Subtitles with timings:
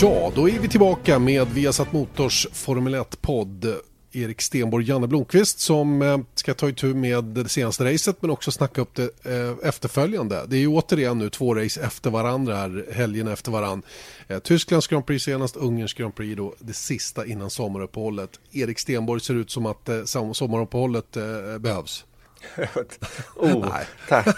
[0.00, 3.80] Ja, då är vi tillbaka med Viasat Motors Formel 1-podd.
[4.12, 8.50] Erik Stenborg, Janne Blomqvist som eh, ska ta itu med det senaste racet men också
[8.50, 10.44] snacka upp det eh, efterföljande.
[10.48, 13.88] Det är ju återigen nu två race efter varandra här, helgen efter varandra.
[14.28, 18.30] Eh, Tysklands Grand Prix senast, Ungerns Grand Prix då, det sista innan sommaruppehållet.
[18.52, 19.88] Erik Stenborg ser ut som att
[20.32, 21.16] sommaruppehållet
[21.60, 22.04] behövs.
[23.36, 23.76] oh,
[24.08, 24.36] tack.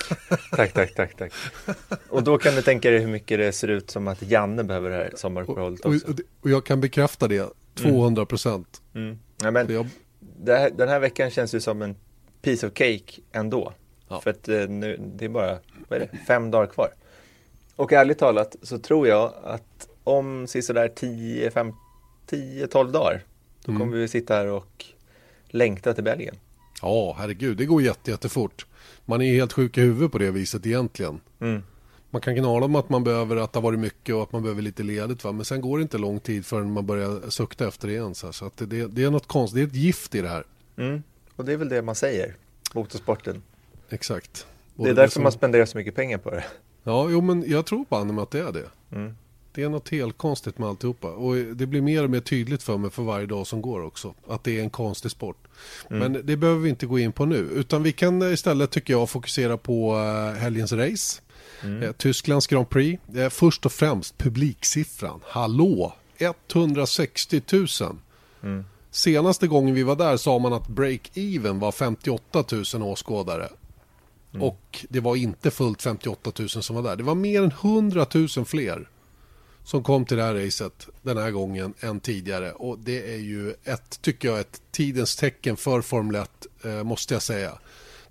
[0.50, 1.32] tack, tack, tack, tack.
[2.08, 4.90] Och då kan du tänka dig hur mycket det ser ut som att Janne behöver
[4.90, 6.06] det här sommaruppehållet också.
[6.06, 8.82] Och, och, och, jag kan bekräfta det, 200 procent.
[8.94, 9.06] Mm.
[9.06, 9.18] Mm.
[9.42, 9.86] Ja, men jag...
[10.46, 11.96] här, den här veckan känns ju som en
[12.42, 13.72] piece of cake ändå.
[14.08, 14.20] Ja.
[14.20, 16.94] För att eh, nu, det är bara vad är det, fem dagar kvar.
[17.76, 23.24] Och ärligt talat så tror jag att om sådär 10-12 dagar
[23.64, 23.80] då mm.
[23.80, 24.84] kommer vi sitta här och
[25.46, 26.36] längta till Belgien.
[26.82, 28.66] Ja, herregud, det går jätte, jättefort.
[29.04, 31.20] Man är helt sjuk i huvudet på det viset egentligen.
[31.40, 31.62] Mm.
[32.10, 34.42] Man kan gnala om att man behöver att det har varit mycket och att man
[34.42, 35.24] behöver lite ledigt.
[35.24, 35.32] Va?
[35.32, 38.14] Men sen går det inte lång tid förrän man börjar sukta efter det igen.
[38.14, 40.44] Så, att det, det, är något konstigt, det är ett gift i det här.
[40.76, 41.02] Mm.
[41.36, 42.34] Och det är väl det man säger,
[42.74, 43.42] motorsporten.
[43.88, 44.46] Exakt.
[44.74, 45.22] Både det är därför som...
[45.22, 46.44] man spenderar så mycket pengar på det.
[46.82, 48.96] Ja, jo, men jag tror på med att det är det.
[48.96, 49.16] Mm.
[49.52, 51.08] Det är något helt konstigt med alltihopa.
[51.08, 54.14] Och det blir mer och mer tydligt för mig för varje dag som går också.
[54.28, 55.36] Att det är en konstig sport.
[55.90, 56.12] Mm.
[56.12, 57.36] Men det behöver vi inte gå in på nu.
[57.36, 61.20] Utan vi kan istället tycker jag fokusera på eh, helgens race.
[61.62, 61.82] Mm.
[61.82, 63.02] Eh, Tysklands Grand Prix.
[63.16, 65.20] Eh, först och främst publiksiffran.
[65.24, 65.94] Hallå!
[66.18, 67.66] 160 000.
[68.42, 68.64] Mm.
[68.90, 72.44] Senaste gången vi var där sa man att break-even var 58
[72.74, 73.48] 000 åskådare.
[74.32, 74.42] Mm.
[74.42, 76.96] Och det var inte fullt 58 000 som var där.
[76.96, 78.88] Det var mer än 100 000 fler
[79.70, 82.52] som kom till det här racet den här gången än tidigare.
[82.52, 86.30] Och det är ju ett, tycker jag, ett tidens tecken för Formel 1,
[86.64, 87.58] eh, måste jag säga.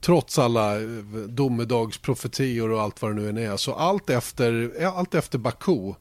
[0.02, 0.88] Trots alla eh,
[1.28, 3.58] domedagsprofetior och allt vad det nu är.
[3.58, 5.94] Så allt efter, allt efter Baku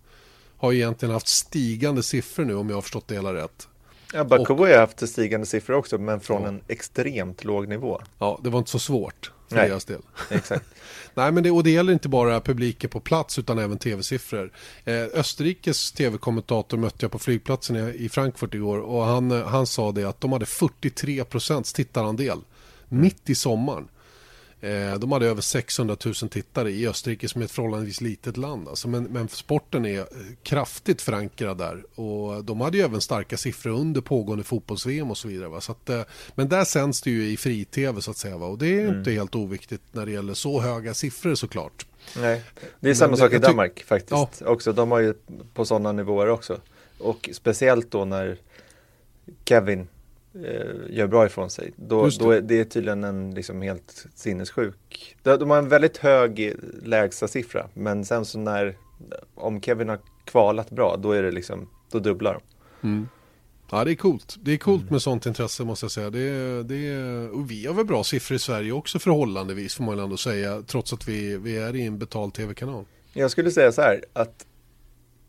[0.57, 3.69] har egentligen haft stigande siffror nu om jag har förstått det hela rätt.
[4.13, 6.49] Ja, Baku har ju haft stigande siffror också, men från ja.
[6.49, 8.01] en extremt låg nivå.
[8.19, 10.01] Ja, det var inte så svårt för Nej, deras del.
[10.31, 10.65] Exakt.
[11.15, 14.53] Nej, men det, och det gäller inte bara publiken på plats utan även tv-siffror.
[14.85, 19.93] Eh, Österrikes tv-kommentator mötte jag på flygplatsen i, i Frankfurt igår och han, han sa
[19.93, 22.39] det att de hade 43 procents tittarandel
[22.91, 23.03] mm.
[23.03, 23.89] mitt i sommaren.
[24.61, 28.69] Eh, de hade över 600 000 tittare i Österrike som är ett förhållandevis litet land.
[28.69, 30.07] Alltså, men, men, sporten är eh,
[30.43, 32.01] kraftigt förankrad där.
[32.01, 35.49] Och de hade ju även starka siffror under pågående fotbolls-VM och så vidare.
[35.49, 35.61] Va?
[35.61, 36.03] Så att, eh,
[36.35, 38.37] men där sänds det ju i fri-tv så att säga.
[38.37, 38.47] Va?
[38.47, 38.99] Och det är mm.
[38.99, 41.87] inte helt oviktigt när det gäller så höga siffror såklart.
[42.17, 42.43] Nej,
[42.81, 44.11] det är samma sak i Danmark faktiskt.
[44.11, 44.31] Ja.
[44.47, 44.73] Också.
[44.73, 45.15] De har ju
[45.55, 46.61] på sådana nivåer också.
[46.99, 48.39] Och speciellt då när
[49.45, 49.89] Kevin
[50.91, 51.73] gör bra ifrån sig.
[51.77, 52.19] Då, det.
[52.19, 55.17] då är det tydligen en liksom helt sinnessjuk.
[55.23, 58.77] De, har en väldigt hög lägsta siffra men sen så när
[59.35, 62.89] om Kevin har kvalat bra då är det liksom, då dubblar de.
[62.89, 63.09] Mm.
[63.71, 64.37] Ja det är coolt.
[64.41, 64.93] Det är coolt mm.
[64.93, 66.11] med sånt intresse måste jag säga.
[66.11, 70.17] Det, det, och vi har väl bra siffror i Sverige också förhållandevis får man ändå
[70.17, 70.63] säga.
[70.63, 72.85] Trots att vi, vi är i en betald tv-kanal.
[73.13, 74.47] Jag skulle säga så här att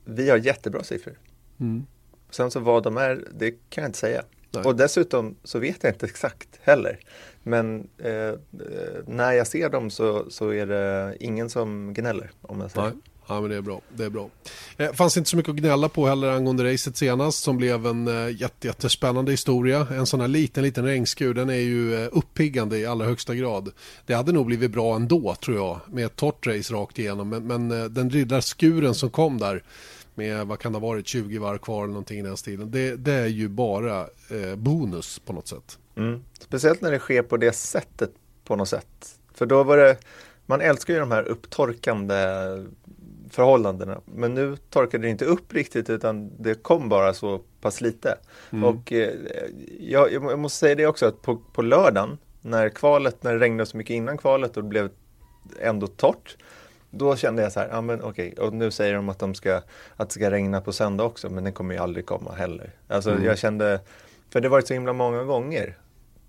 [0.06, 1.20] vi har jättebra siffror.
[1.60, 1.86] Mm.
[2.30, 4.24] Sen så vad de är, det kan jag inte säga.
[4.52, 4.64] Nej.
[4.64, 7.00] Och dessutom så vet jag inte exakt heller.
[7.44, 8.36] Men eh, eh,
[9.08, 12.88] när jag ser dem så, så är det ingen som gnäller om jag säger.
[12.88, 12.98] Nej.
[13.30, 13.82] Ja men det är bra.
[13.96, 14.30] Det är bra.
[14.78, 18.08] Eh, fanns inte så mycket att gnälla på heller angående racet senast som blev en
[18.08, 19.88] eh, jätte, jättespännande historia.
[19.92, 23.72] En sån här liten, liten regnskur den är ju eh, uppiggande i allra högsta grad.
[24.06, 27.30] Det hade nog blivit bra ändå tror jag med ett torrt race rakt igenom.
[27.30, 29.64] Men, men eh, den riddarskuren som kom där
[30.20, 32.72] med, vad kan det ha varit, 20 varv kvar eller någonting i den stilen.
[32.72, 34.00] Det, det är ju bara
[34.30, 35.80] eh, bonus på något sätt.
[35.96, 36.24] Mm.
[36.40, 38.12] Speciellt när det sker på det sättet
[38.44, 39.20] på något sätt.
[39.34, 39.98] För då var det,
[40.46, 42.16] man älskar ju de här upptorkande
[43.30, 44.02] förhållandena.
[44.06, 48.18] Men nu torkade det inte upp riktigt utan det kom bara så pass lite.
[48.50, 48.64] Mm.
[48.64, 49.14] Och eh,
[49.80, 53.66] jag, jag, måste säga det också att på, på lördagen när kvalet, när det regnade
[53.66, 54.90] så mycket innan kvalet och det blev
[55.60, 56.38] ändå torrt
[56.90, 59.62] då kände jag så här, ja men okej, och nu säger de att, de ska,
[59.96, 62.72] att det ska regna på söndag också, men det kommer ju aldrig komma heller.
[62.88, 63.24] Alltså mm.
[63.24, 63.80] jag kände,
[64.30, 65.76] för det har varit så himla många gånger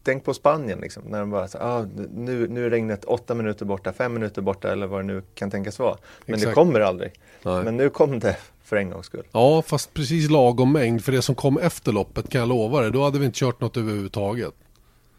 [0.03, 3.65] tänk på Spanien liksom, när de bara så, ah, nu, nu är regnet åtta minuter
[3.65, 5.97] borta, fem minuter borta eller vad det nu kan tänkas vara.
[6.27, 6.51] Men Exakt.
[6.51, 7.13] det kommer aldrig.
[7.43, 7.65] Nej.
[7.65, 9.27] Men nu kom det för en gångs skull.
[9.33, 11.05] Ja, fast precis lagom mängd.
[11.05, 13.61] För det som kom efter loppet kan jag lova dig, då hade vi inte kört
[13.61, 14.55] något överhuvudtaget.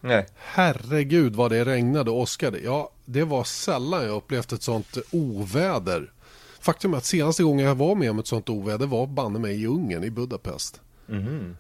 [0.02, 0.26] Nej.
[0.36, 2.60] Herregud vad det regnade och åskade.
[2.60, 6.12] Ja, det var sällan jag upplevt ett sånt oväder.
[6.60, 9.62] Faktum är att senaste gången jag var med om ett sånt oväder var banne mig
[9.62, 10.82] i Ungern, i Budapest.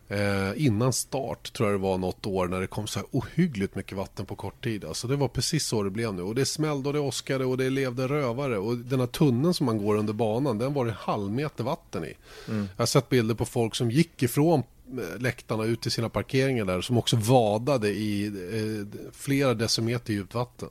[0.08, 3.76] Eh, innan start tror jag det var något år när det kom så här ohyggligt
[3.76, 4.86] mycket vatten på kort tid.
[4.86, 6.22] Alltså det var precis så det blev nu.
[6.22, 8.58] Och det smällde och det åskade och det levde rövare.
[8.58, 12.06] Och den här tunneln som man går under banan, den var det halv meter vatten
[12.06, 12.14] i.
[12.48, 16.66] Jag har sett bilder på folk som gick ifrån eh, läktarna ut till sina parkeringar
[16.66, 20.70] där som också vadade i eh, flera decimeter djupt vatten.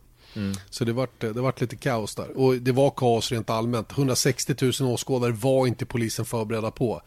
[0.71, 2.38] Så det vart, det vart lite kaos där.
[2.38, 3.93] Och det var kaos rent allmänt.
[3.93, 7.03] 160 000 åskådare var inte polisen förberedda på.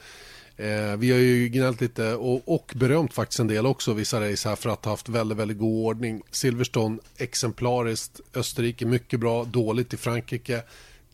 [0.58, 4.50] Eh, vi har ju gnällt lite och, och berömt faktiskt en del också vissa race
[4.50, 6.22] här för att ha haft väldigt, väldigt god ordning.
[6.32, 10.64] Silverstone exemplariskt, Österrike mycket bra, dåligt i Frankrike.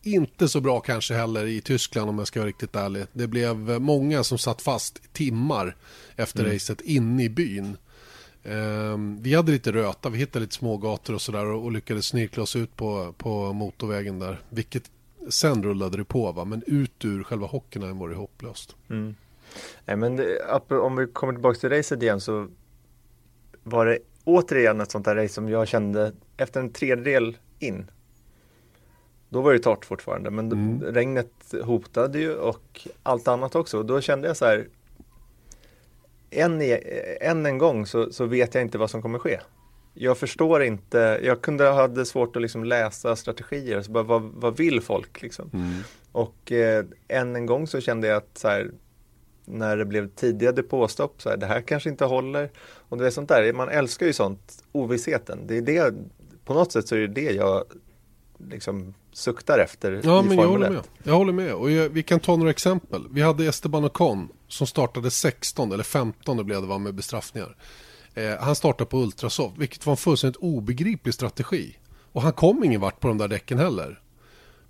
[0.02, 3.04] Inte så bra kanske heller i Tyskland om jag ska vara riktigt ärlig.
[3.12, 5.76] Det blev många som satt fast timmar
[6.16, 7.76] efter racet inne i byn.
[8.44, 12.42] Ehm, vi hade lite röta, vi hittade lite smågator och sådär och, och lyckades snirkla
[12.42, 14.40] oss ut på, på motorvägen där.
[14.48, 14.90] Vilket
[15.28, 18.76] sen rullade det på va, men ut ur själva hockeyn var det hopplöst.
[19.84, 20.38] Nej, men det,
[20.68, 22.48] om vi kommer tillbaka till racet igen så
[23.62, 27.90] var det återigen ett sånt där race som jag kände efter en tredjedel in.
[29.28, 30.82] Då var det torrt fortfarande, men Mm.
[30.82, 33.82] regnet hotade ju och allt annat också.
[33.82, 34.68] Då kände jag så här,
[36.30, 36.62] än,
[37.20, 39.40] än en gång så, så vet jag inte vad som kommer ske.
[39.94, 44.56] Jag förstår inte, jag kunde hade svårt att liksom läsa strategier, så bara, vad, vad
[44.56, 45.50] vill folk liksom?
[46.12, 48.70] Och eh, än en gång så kände jag att här,
[49.44, 52.50] när det blev tidiga depåstopp, så här, det här kanske inte håller.
[52.88, 55.38] Och det är sånt där, man älskar ju sånt, ovissheten.
[55.46, 55.94] Det är det,
[56.44, 57.64] på något sätt så är det det jag
[58.48, 60.72] liksom suktar efter Ja, i men jag Formel håller 1.
[60.72, 60.82] med.
[61.02, 61.54] Jag håller med.
[61.54, 63.06] Och jag, vi kan ta några exempel.
[63.10, 67.56] Vi hade Esteban Ocon som startade 16 eller 15 det blev det var med bestraffningar.
[68.14, 71.76] Eh, han startade på Ultrasoft, vilket var en fullständigt obegriplig strategi.
[72.12, 74.00] Och han kom ingen vart på de där däcken heller.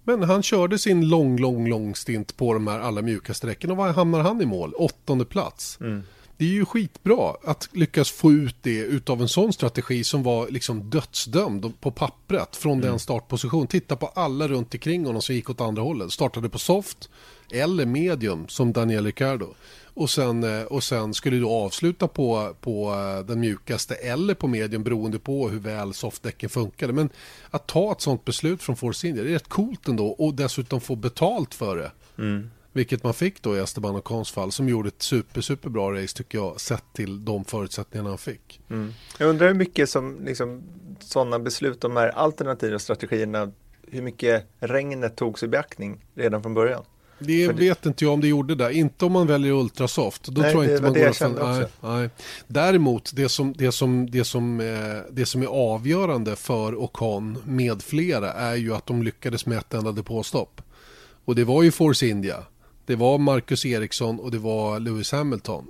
[0.05, 3.71] Men han körde sin lång, lång, lång stint på de här allra mjukaste däcken.
[3.71, 4.75] Och var hamnar han i mål?
[4.75, 5.79] Åttonde plats.
[5.81, 6.03] Mm.
[6.41, 10.49] Det är ju skitbra att lyckas få ut det utav en sån strategi som var
[10.49, 13.67] liksom dödsdömd på pappret från den startposition.
[13.67, 16.13] Titta på alla runt omkring honom som gick åt andra hållet.
[16.13, 17.11] Startade på soft
[17.51, 19.55] eller medium som Daniel Ricciardo.
[19.95, 24.49] Och sen, eh, och sen skulle du avsluta på, på eh, den mjukaste eller på
[24.49, 26.93] medium beroende på hur väl softdäcken funkade.
[26.93, 27.11] Men
[27.51, 30.81] att ta ett sånt beslut från Force India, det är rätt coolt ändå och dessutom
[30.81, 31.91] få betalt för det.
[32.73, 36.17] Vilket man fick då i Esteban Ocons fall som gjorde ett super, super bra race
[36.17, 38.61] tycker jag sett till de förutsättningarna han fick.
[39.19, 40.63] Jag undrar hur mycket som liksom,
[41.01, 43.53] sådana beslut, de här alternativa strategierna,
[43.89, 46.83] hur mycket regnet togs i beaktning redan från början.
[47.19, 48.73] Det För det- vet inte jag om det gjorde det.
[48.75, 50.25] Inte om man väljer ultrasoft.
[50.25, 52.11] Då Nej, tror jag det inte man det går jag kände nej, nej.
[52.47, 54.67] Däremot, det som, det, som, det, som, eh,
[55.11, 59.75] det som är avgörande för Ocon med flera är ju att de lyckades med ett
[59.75, 60.63] enda depåstopp.
[61.25, 62.37] Och det var ju Force India.
[62.91, 65.67] Det var Marcus Eriksson och det var Lewis Hamilton.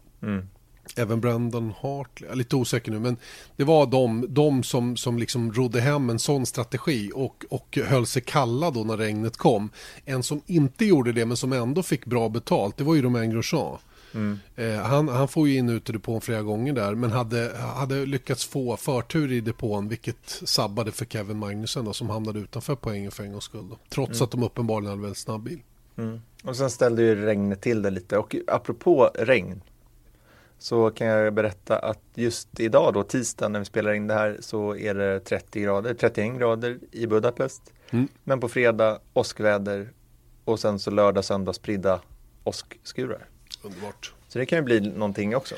[0.96, 3.16] Även Brandon Hartley, jag är lite osäker nu, men
[3.56, 8.06] det var de, de som, som liksom rodde hem en sån strategi och, och höll
[8.06, 9.70] sig kalla då när regnet kom.
[10.04, 13.30] En som inte gjorde det men som ändå fick bra betalt, det var ju Romain
[13.30, 13.78] Grosjean.
[14.56, 17.56] Eh, han, han får ju in och ut ur depån flera gånger där men hade,
[17.76, 22.74] hade lyckats få förtur i depån vilket sabbade för Kevin Magnussen då, som hamnade utanför
[22.74, 23.68] poängen för en gångs skull.
[23.70, 25.60] Då, trots att de uppenbarligen hade väldigt snabb bil.
[26.44, 29.62] Och sen ställde ju regnet till det lite och apropå regn
[30.58, 34.36] så kan jag berätta att just idag då, tisdag när vi spelar in det här
[34.40, 37.62] så är det 30 grader, 31 grader i Budapest.
[37.90, 38.08] Mm.
[38.24, 39.88] Men på fredag åskväder
[40.44, 42.00] och sen så lördag, söndag spridda
[42.44, 43.26] åskskurar.
[43.62, 44.14] Underbart.
[44.28, 45.54] Så det kan ju bli någonting också.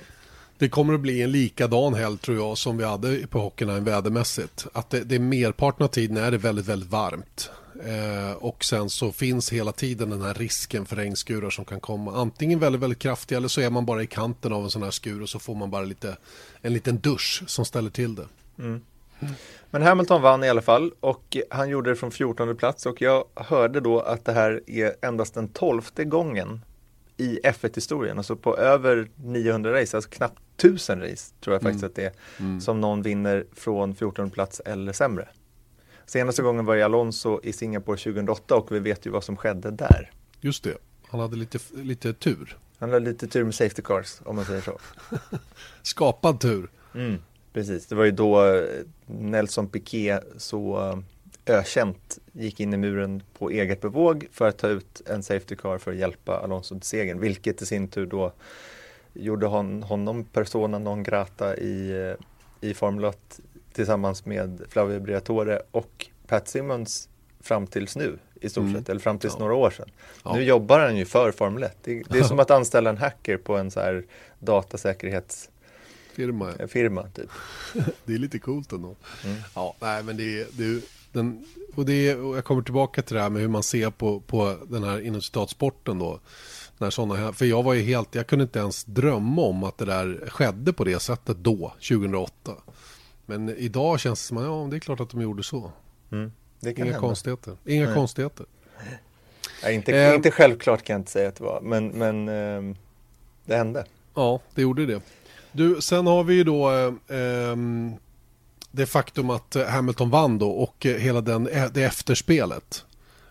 [0.59, 4.67] Det kommer att bli en likadan helg tror jag som vi hade på Hockeyline vädermässigt.
[4.73, 7.51] Att det, det är merparten av tiden är det väldigt, väldigt varmt.
[7.87, 12.13] Eh, och sen så finns hela tiden den här risken för regnskurar som kan komma.
[12.17, 14.91] Antingen väldigt, väldigt kraftiga eller så är man bara i kanten av en sån här
[14.91, 16.17] skur och så får man bara lite,
[16.61, 18.27] en liten dusch som ställer till det.
[19.71, 23.25] Men Hamilton vann i alla fall och han gjorde det från 14 plats och jag
[23.35, 26.61] hörde då att det här är endast den tolfte gången
[27.17, 31.95] i F1-historien, alltså på över 900 race, alltså knappt 1000 race tror jag faktiskt att
[31.95, 35.29] det är, som någon vinner från 14 plats eller sämre.
[36.07, 39.71] Senaste gången var i Alonso i Singapore 2008 och vi vet ju vad som skedde
[39.71, 40.11] där.
[40.41, 40.77] Just det,
[41.09, 42.57] han hade lite, lite tur.
[42.79, 44.79] Han hade lite tur med safety cars om man säger så.
[45.83, 46.71] Skapad tur.
[47.53, 48.63] Precis, det var ju då eh,
[49.07, 50.99] Nelson Piquet så eh,
[51.47, 55.79] ökänt gick in i muren på eget bevåg för att ta ut en Safety Car
[55.79, 58.33] för att hjälpa Alonso till segern, vilket i sin tur då
[59.13, 63.41] gjorde hon, honom persona non grata i, eh, i Formel 1
[63.73, 67.09] tillsammans med Flavio Briatore och Pat Simmons
[67.41, 68.75] fram tills nu i stort mm.
[68.75, 69.39] sett, eller fram tills ja.
[69.39, 69.89] några år sedan.
[70.25, 70.35] Ja.
[70.35, 71.77] Nu jobbar han ju för Formel 1.
[71.83, 74.05] Det, det är som att anställa en hacker på en så här
[74.39, 76.53] datasäkerhetsfirma.
[76.59, 76.69] Ja.
[76.69, 77.31] Firma, typ.
[78.05, 78.97] det är lite coolt ändå.
[79.25, 79.37] Mm.
[79.55, 83.31] Ja, nej men det det den, och det och jag kommer tillbaka till det här
[83.31, 86.21] med hur man ser på, på den här inom citatsporten då.
[86.79, 89.85] När såna för jag var ju helt, jag kunde inte ens drömma om att det
[89.85, 92.53] där skedde på det sättet då, 2008.
[93.27, 95.73] Men idag känns det som att ja, det är klart att de gjorde så.
[96.13, 96.33] Mm.
[96.67, 96.99] Inga hända.
[96.99, 97.57] konstigheter.
[97.67, 97.95] Inga Nej.
[97.95, 98.47] konstigheter.
[99.63, 102.77] Ja, inte, eh, inte självklart kan jag inte säga att det var, men, men eh,
[103.45, 103.85] det hände.
[104.15, 105.03] Ja, det gjorde det.
[105.53, 107.95] Du, sen har vi ju då eh, ehm,
[108.71, 112.85] det faktum att Hamilton vann då och hela den, det efterspelet.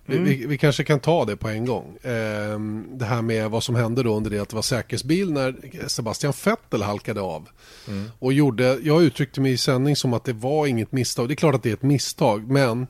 [0.07, 0.23] Mm.
[0.23, 1.97] Vi, vi, kanske kan ta det på en gång.
[2.01, 2.59] Eh,
[2.91, 5.55] det här med vad som hände då under det att det var säkerhetsbil när
[5.87, 7.49] Sebastian Vettel halkade av.
[7.87, 8.11] Mm.
[8.19, 11.27] Och gjorde, jag uttryckte mig i sändning som att det var inget misstag.
[11.27, 12.87] Det är klart att det är ett misstag, men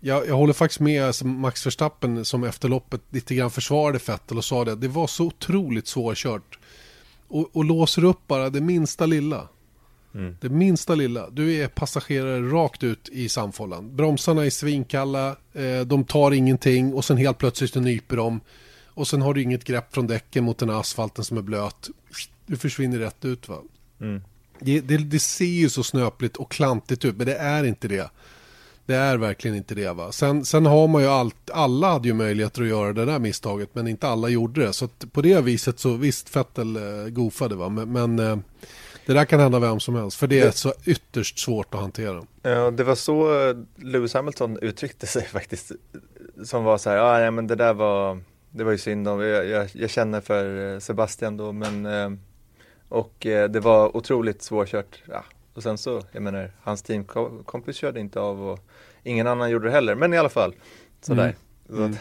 [0.00, 4.44] jag, jag håller faktiskt med Max Verstappen som efter loppet lite grann försvarade Vettel och
[4.44, 4.74] sa det.
[4.74, 6.58] Det var så otroligt svårkört.
[7.28, 9.48] Och, och låser upp bara det minsta lilla.
[10.14, 10.36] Mm.
[10.40, 11.30] Det minsta lilla.
[11.30, 13.96] Du är passagerare rakt ut i samfållan.
[13.96, 18.40] Bromsarna är svinkalla, eh, de tar ingenting och sen helt plötsligt nyper de.
[18.86, 21.90] Och sen har du inget grepp från däcken mot den här asfalten som är blöt.
[22.46, 23.58] Du försvinner rätt ut va.
[24.00, 24.22] Mm.
[24.60, 28.10] Det, det, det, ser ju så snöpligt och klantigt ut, men det är inte det.
[28.86, 30.12] Det är verkligen inte det va.
[30.12, 33.74] Sen, sen har man ju allt, alla hade ju möjligheter att göra det där misstaget,
[33.74, 34.72] men inte alla gjorde det.
[34.72, 38.38] Så på det viset så visst, Fettel eh, goofade va, men, men eh,
[39.08, 42.22] det där kan hända vem som helst, för det är så ytterst svårt att hantera.
[42.42, 45.72] Ja, det var så Lewis Hamilton uttryckte sig faktiskt.
[46.44, 49.20] Som var så här, ah, ja men det där var, det var ju synd om,
[49.20, 52.10] jag, jag, jag känner för eh, Sebastian då, men eh,
[52.88, 55.02] och eh, det var otroligt svårkört.
[55.06, 55.24] Ja.
[55.54, 58.58] Och sen så, jag menar, hans teamkompis körde inte av och
[59.02, 60.54] ingen annan gjorde det heller, men i alla fall,
[61.00, 61.36] sådär.
[61.68, 61.84] Mm.
[61.84, 61.96] Mm.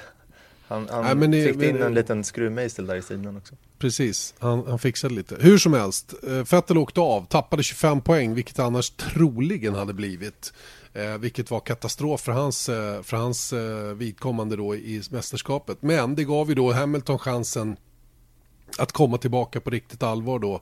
[0.67, 3.55] Han, han Nej, det, fick in en liten skruvmejsel där i sidan också.
[3.79, 5.35] Precis, han, han fixade lite.
[5.39, 6.13] Hur som helst,
[6.51, 10.53] Vettel åkte av, tappade 25 poäng, vilket annars troligen hade blivit.
[10.97, 15.81] Eh, vilket var katastrof för hans, eh, för hans eh, vidkommande då i mästerskapet.
[15.81, 17.77] Men det gav ju då Hamilton chansen
[18.77, 20.61] att komma tillbaka på riktigt allvar då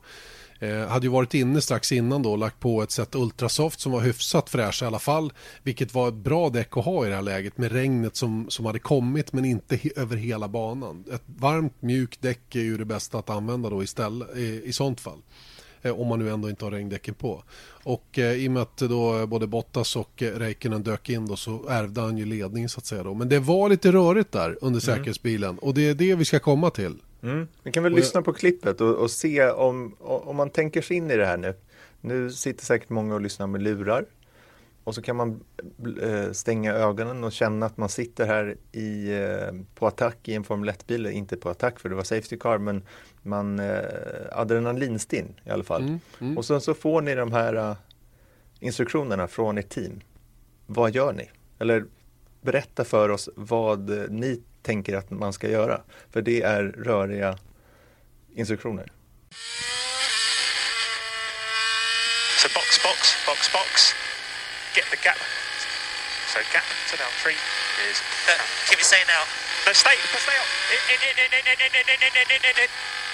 [0.65, 3.91] Eh, hade ju varit inne strax innan då och lagt på ett set Ultrasoft som
[3.91, 5.33] var hyfsat fräsch i alla fall.
[5.63, 8.65] Vilket var ett bra däck att ha i det här läget med regnet som, som
[8.65, 11.05] hade kommit men inte he över hela banan.
[11.13, 15.01] Ett varmt mjukt däck är ju det bästa att använda då istället, i, i sånt
[15.01, 15.21] fall.
[15.85, 17.43] Eh, om man nu ändå inte har regndäcken på.
[17.83, 21.35] Och eh, i och med att då både Bottas och eh, Räikkönen dök in då
[21.35, 23.13] så ärvde han ju ledningen så att säga då.
[23.13, 24.81] Men det var lite rörigt där under mm.
[24.81, 26.95] säkerhetsbilen och det är det vi ska komma till.
[27.23, 27.47] Mm.
[27.63, 30.97] Vi kan väl och lyssna på klippet och, och, se om, om man tänker sig
[30.97, 31.53] in i det här nu.
[32.01, 34.05] Nu sitter säkert många och lyssnar med lurar.
[34.85, 35.43] Och så kan man
[36.01, 40.43] äh, stänga ögonen och känna att man sitter här i, äh, på attack i en
[40.43, 41.05] Formel 1-bil.
[41.05, 42.83] Inte på attack för det var Safety Car men
[43.21, 43.79] man äh,
[44.31, 45.81] adrenalinstinn i alla fall.
[45.81, 46.37] Mm, mm.
[46.37, 47.75] Och sen så får ni de här
[48.59, 50.01] instruktionerna från ert team.
[50.65, 51.29] Vad gör ni?
[51.59, 51.85] Eller
[52.41, 55.81] berätta för oss vad ni tänker att man ska göra.
[56.09, 57.37] För det är röriga
[58.35, 58.91] instruktioner.
[62.41, 63.95] So box, box, box, box.
[64.75, 65.17] Get the gap.
[66.27, 67.39] So gap to now three
[67.87, 67.97] is.
[68.27, 68.35] Uh,
[68.67, 69.23] keep it saying now.
[69.65, 70.49] No, stay, stay up.
[70.67, 72.69] In, in, in, in, in, in, in, in, in, in, in, in, in.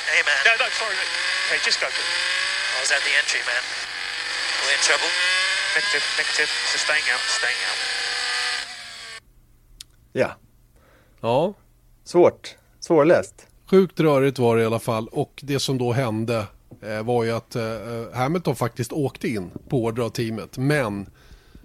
[0.10, 0.42] Hey man.
[0.48, 0.98] No, no, sorry.
[1.48, 1.88] Okay, just go.
[1.88, 3.64] I was at the entry, man.
[4.66, 5.12] We're in trouble.
[5.78, 6.50] Negative, negative.
[6.72, 7.80] So staying out, staying out.
[10.14, 10.30] Ja,
[11.22, 11.54] Ja.
[12.04, 12.56] Svårt.
[12.80, 13.48] Svårläst.
[13.70, 16.48] Sjukt rörigt var det i alla fall och det som då hände
[16.84, 17.64] eh, var ju att eh,
[18.14, 21.10] Hamilton faktiskt åkte in på order av teamet men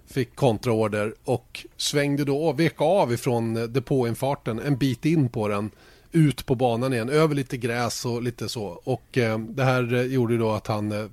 [0.07, 5.71] fick kontraorder och svängde då och vek av ifrån depåinfarten en bit in på den
[6.11, 8.81] ut på banan igen, över lite gräs och lite så.
[8.83, 11.05] Och eh, det här eh, gjorde då att han, eh,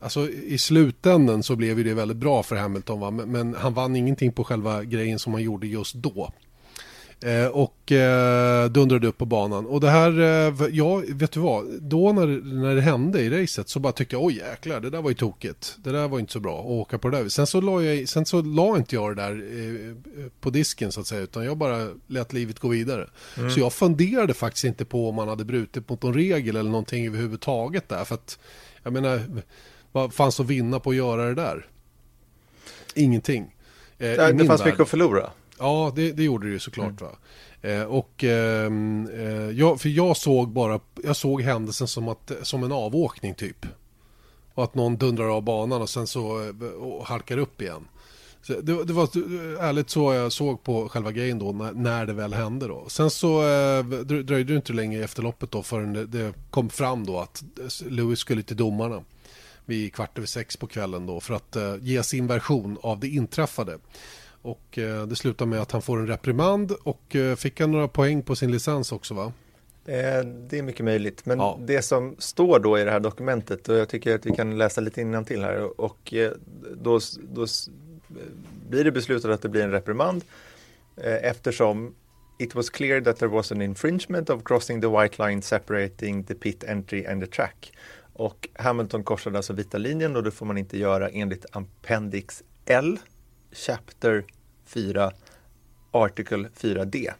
[0.00, 3.10] alltså i slutändan så blev det väldigt bra för Hamilton va?
[3.10, 6.32] Men, men, han vann ingenting på själva grejen som han gjorde just då.
[7.22, 9.66] Eh, och eh, dundrade upp på banan.
[9.66, 11.82] Och det här, eh, ja, vet du vad?
[11.82, 12.26] Då när,
[12.62, 15.14] när det hände i racet så bara tyckte jag, oj jäklar, det där var ju
[15.14, 15.76] tokigt.
[15.84, 17.28] Det där var inte så bra att åka på det där.
[17.28, 21.00] Sen så la, jag, sen så la inte jag det där eh, på disken så
[21.00, 23.08] att säga, utan jag bara lät livet gå vidare.
[23.36, 23.50] Mm.
[23.50, 27.06] Så jag funderade faktiskt inte på om man hade brutit mot någon regel eller någonting
[27.06, 28.04] överhuvudtaget där.
[28.04, 28.38] För att,
[28.82, 29.22] jag menar,
[29.92, 31.66] Vad fanns att vinna på att göra det där?
[32.94, 33.54] Ingenting.
[33.98, 34.66] Eh, det min fanns värld.
[34.66, 35.30] mycket att förlora.
[35.60, 37.00] Ja, det, det gjorde det ju såklart.
[37.00, 37.10] Va?
[37.62, 42.64] Eh, och, ehm, eh, jag, för jag såg bara, jag såg händelsen som, att, som
[42.64, 43.66] en avåkning typ.
[44.54, 47.88] Och att någon dundrar av banan och sen så eh, och halkar upp igen.
[48.42, 49.04] Så det, det var
[49.62, 52.84] ärligt så jag såg på själva grejen då när, när det väl hände då.
[52.88, 56.70] Sen så eh, drö- dröjde det inte länge efter loppet då förrän det, det kom
[56.70, 57.42] fram då att
[57.88, 59.02] Lewis skulle till domarna
[59.64, 63.08] vid kvart över sex på kvällen då för att eh, ge sin version av det
[63.08, 63.78] inträffade.
[64.42, 67.88] Och eh, det slutar med att han får en reprimand och eh, fick han några
[67.88, 69.32] poäng på sin licens också va?
[69.86, 71.58] Eh, Det är mycket möjligt, men Ja.
[71.62, 74.80] det som står då i det här dokumentet och jag tycker att vi kan läsa
[74.80, 76.14] lite till här och
[76.76, 77.00] då,
[77.34, 77.46] då
[78.68, 80.24] blir det beslutat att det blir en reprimand
[81.22, 81.94] eftersom
[82.38, 86.34] It was clear that there was an infringement of crossing the white line separating the
[86.34, 87.72] pit entry and the track.
[88.12, 92.98] Och Hamilton korsade alltså vita linjen och det får man inte göra enligt Appendix L,
[93.52, 94.24] Chapter
[94.66, 95.12] 4,
[95.90, 97.10] Article 4D.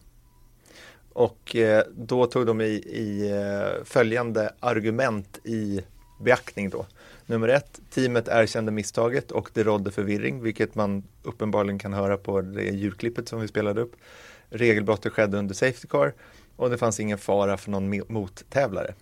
[1.13, 5.81] Och eh, då tog de i, i eh, följande argument i
[6.21, 6.87] beaktning då.
[7.27, 12.41] Nummer ett, teamet erkände misstaget och det rådde förvirring, vilket man uppenbarligen kan höra på
[12.41, 13.93] det ljudklippet som vi spelade upp.
[14.51, 16.15] Regelbrottet skedde under Safety Car
[16.57, 18.95] och det fanns ingen fara för någon mottävlare.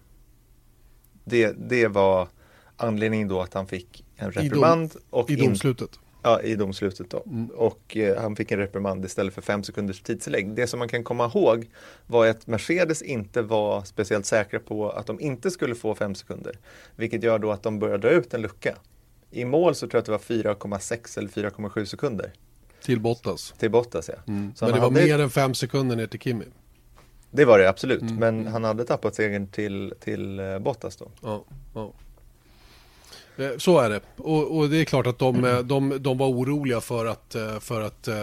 [1.24, 2.28] Det, det var
[2.76, 5.98] anledningen då att han fick en I dom- reprimand och I in- domslutet.
[6.22, 7.22] Ja, i domslutet då.
[7.26, 7.46] Mm.
[7.50, 10.54] Och eh, han fick en reprimand istället för fem sekunders tidslägg.
[10.54, 11.70] Det som man kan komma ihåg
[12.06, 16.58] var att Mercedes inte var speciellt säkra på att de inte skulle få fem sekunder.
[16.96, 18.76] Vilket gör då att de börjar dra ut en lucka.
[19.30, 22.32] I mål så tror jag att det var 4,6 eller 4,7 sekunder
[22.82, 23.54] Till Bottas.
[23.58, 24.08] till Bottas.
[24.08, 24.14] Ja.
[24.26, 24.40] Mm.
[24.42, 26.44] Men det var hade- mer än fem sekunder ner till Kimi.
[27.30, 28.14] Det var det absolut, Mm.
[28.16, 31.10] men han hade tappat segern till, till eh, Bottas då.
[31.22, 31.44] Ja,
[31.74, 31.92] ja.
[33.38, 34.00] Eh, Så är det.
[34.16, 37.58] Och, och det är klart att de, eh, de, de var oroliga för att, eh,
[37.60, 38.14] för, att, eh,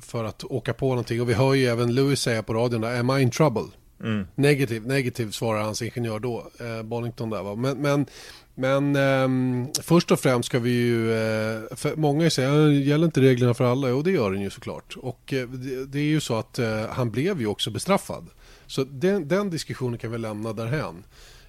[0.00, 1.20] för att åka på någonting.
[1.20, 3.64] Och vi hör ju även Lewis säga på radion där, am I in trouble?
[4.02, 4.26] Mm.
[4.34, 7.54] Negativ, negativ svarar hans ingenjör då, eh, Bonington där va.
[7.54, 8.06] Men, men,
[8.54, 11.62] men ehm, först och främst ska vi ju, eh,
[11.96, 13.94] många säger, "Ja, gäller inte reglerna för alla?
[13.94, 14.96] Och det gör den ju såklart.
[14.96, 18.26] Och eh, det, det är ju så att eh, han blev ju också bestraffad.
[18.66, 21.04] Så den, den diskussionen kan vi lämna därhän.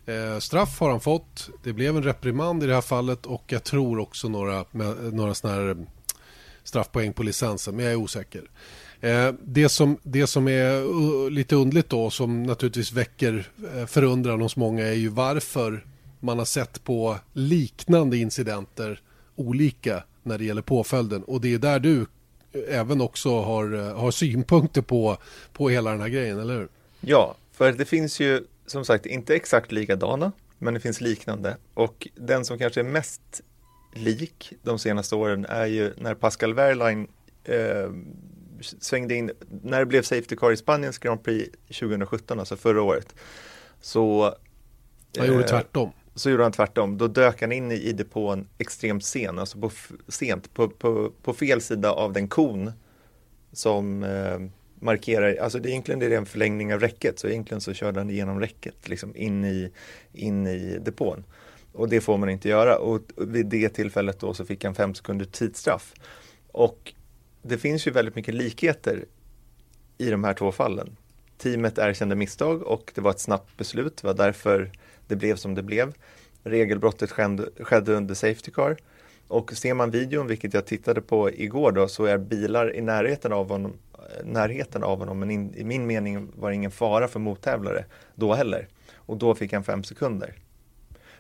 [0.06, 3.64] Eh, straff har han fått, det blev en reprimand i det här fallet och jag
[3.64, 5.86] tror också några, med, några sådana här mm,
[6.64, 8.44] straffpoäng på licensen, men jag är osäker.
[9.02, 14.42] Eh, det, som, det som är uh, lite undligt då, som naturligtvis väcker eh, förundran
[14.42, 15.86] hos många, är ju varför
[16.20, 19.02] man har sett på liknande incidenter
[19.36, 21.24] olika när det gäller påföljden.
[21.24, 22.02] Och det är där du
[22.52, 25.18] eh, även också har, eh, har synpunkter på,
[25.54, 26.68] på hela den här grejen, eller hur?
[27.02, 31.58] Ja, för det finns ju som sagt inte exakt likadana, men det finns liknande.
[31.74, 33.42] Och den som kanske är mest
[33.94, 37.08] lik de senaste åren är ju när Pascal Wehrlein
[37.44, 37.90] eh,
[38.62, 39.32] svängde in,
[39.64, 43.16] när det blev Safety Car i Spaniens Grand Prix 2017, alltså förra året.
[43.82, 44.36] Så
[45.18, 45.92] Han gjorde eh, tvärtom.
[46.16, 46.98] så gjorde han tvärtom.
[46.98, 49.72] Då dök han in i, i depån extremt sen, alltså på,
[50.08, 52.72] sent, på, på, på fel sida av den kon
[53.52, 54.40] som eh,
[54.80, 58.00] markerar, alltså det är egentligen det är en förlängning av räcket, så egentligen så körde
[58.00, 59.72] han igenom räcket liksom in i,
[60.14, 61.24] in i depån.
[61.74, 64.96] Och det får man inte göra och vid det tillfället då så fick han fem
[64.96, 65.94] sekunder tidsstraff.
[66.52, 66.94] Och
[67.42, 69.06] det finns ju väldigt mycket likheter
[69.98, 70.96] i de här två fallen.
[71.38, 74.72] Teamet erkände misstag och det var ett snabbt beslut, det var därför
[75.08, 75.94] det blev som det blev.
[76.44, 78.78] Regelbrottet skedde, skedde under Safety Car.
[79.28, 83.34] Och ser man videon, vilket jag tittade på igår då, så är bilar i närheten
[83.34, 83.74] av honom,
[84.24, 88.34] närheten av honom men in, i min mening var det ingen fara för mottävlare då
[88.34, 88.68] heller.
[88.96, 90.34] Och då fick han fem sekunder.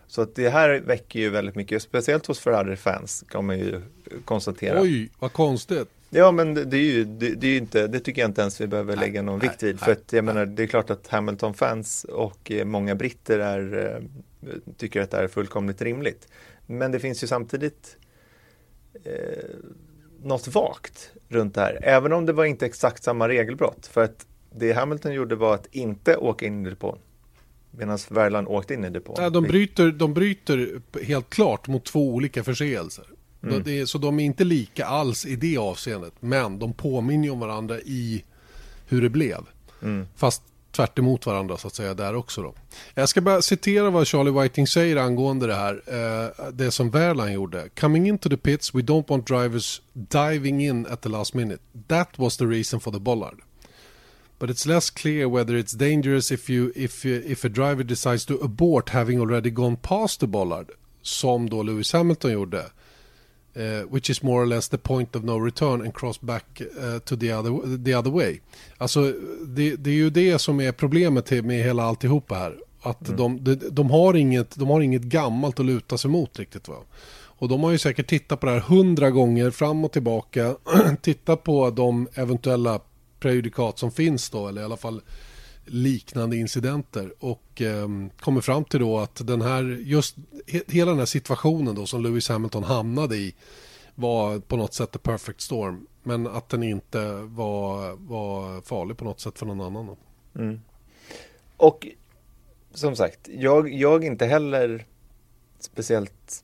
[0.08, 3.82] Så att det här väcker ju väldigt mycket, speciellt hos Ferrari-fans kan man ju
[4.26, 4.82] konstatera.
[4.82, 5.90] Oj, vad konstigt.
[6.10, 8.62] Ja men det, det är ju, det, det är inte, det tycker jag inte ens
[8.62, 9.76] vi behöver Nej, lägga någon nej, vikt vid.
[9.76, 13.96] nej, För att jag menar, det är klart att Hamilton-fans och eh, många britter är,
[13.96, 16.28] eh, tycker att det här är fullkomligt rimligt.
[16.66, 17.98] Men det finns ju samtidigt
[19.04, 19.14] eh,
[20.24, 21.80] något vagt runt det här.
[21.82, 23.88] Även om det var inte exakt samma regelbrott.
[23.88, 26.98] För att det Hamilton gjorde var att inte åka in i depån.
[27.72, 29.16] Medan Verlan åkte in i depån.
[29.20, 33.06] Nej, de, bryter, de bryter helt klart mot två olika förseelser.
[33.44, 33.64] Mm.
[33.64, 36.14] Det så de är inte lika alls i det avseendet.
[36.20, 38.24] Men de påminner om varandra i
[38.88, 39.40] hur det blev.
[39.82, 40.08] Mm.
[40.16, 40.44] Fast
[40.80, 42.54] tvärt emot varandra så att säga där också då.
[42.94, 45.82] Jag ska bara citera vad Charlie Whiting säger angående det här.
[45.88, 47.70] Eh, det som Verline gjorde.
[47.80, 51.62] Coming into the pits we don't want drivers diving in at the last minute.
[51.88, 53.40] That was the reason for the bollard.
[54.40, 58.34] But it's less clear whether it's dangerous if you if if a driver decides to
[58.44, 60.70] abort having already gone past the bollard.
[61.02, 62.66] som då Lewis Hamilton gjorde.
[63.58, 67.00] Uh, which is more or less the point of no return and cross back uh,
[67.00, 68.40] to the other, the other way.
[68.78, 69.14] Alltså
[69.46, 72.58] det, det, är ju det som är problemet med hela alltihopa här.
[72.82, 73.18] Att mm.
[73.18, 76.68] de, de, de, har inget, de har inget gammalt att luta sig mot riktigt.
[76.68, 76.76] Va?
[77.40, 80.56] Och de har ju säkert tittat på det här hundra gånger fram och tillbaka.
[81.02, 82.80] tittat på de eventuella
[83.20, 85.02] prejudikat som finns då, eller i alla fall
[85.70, 87.88] liknande incidenter och eh,
[88.20, 90.16] kommer fram till då att den här, just
[90.48, 93.36] he, hela den här situationen då som Lewis Hamilton hamnade i
[93.96, 95.88] var på något sätt the perfect storm.
[96.04, 99.96] Men att den inte var, var farlig på något sätt för någon annan.
[100.36, 100.62] Mm.
[101.58, 101.88] Och
[102.74, 104.86] som sagt, jag, jag är inte heller
[105.60, 106.44] speciellt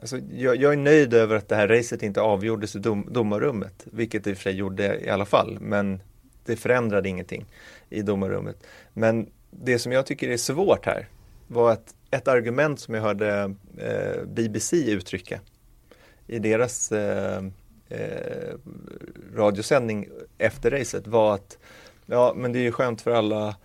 [0.00, 3.86] Alltså, jag, jag, är nöjd över att det här racet inte avgjordes i dom, domarrummet,
[3.92, 6.00] vilket det i och för sig gjorde i alla fall, men
[6.44, 7.46] det förändrade ingenting
[7.90, 8.56] i domarrummet.
[8.92, 11.08] Men det som jag tycker är svårt här
[11.46, 15.40] var att ett argument som jag hörde eh, BBC uttrycka
[16.26, 17.44] i deras eh,
[17.88, 18.54] eh,
[19.34, 21.58] radiosändning efter racet var att
[22.06, 23.56] ja, men det är ju skönt för alla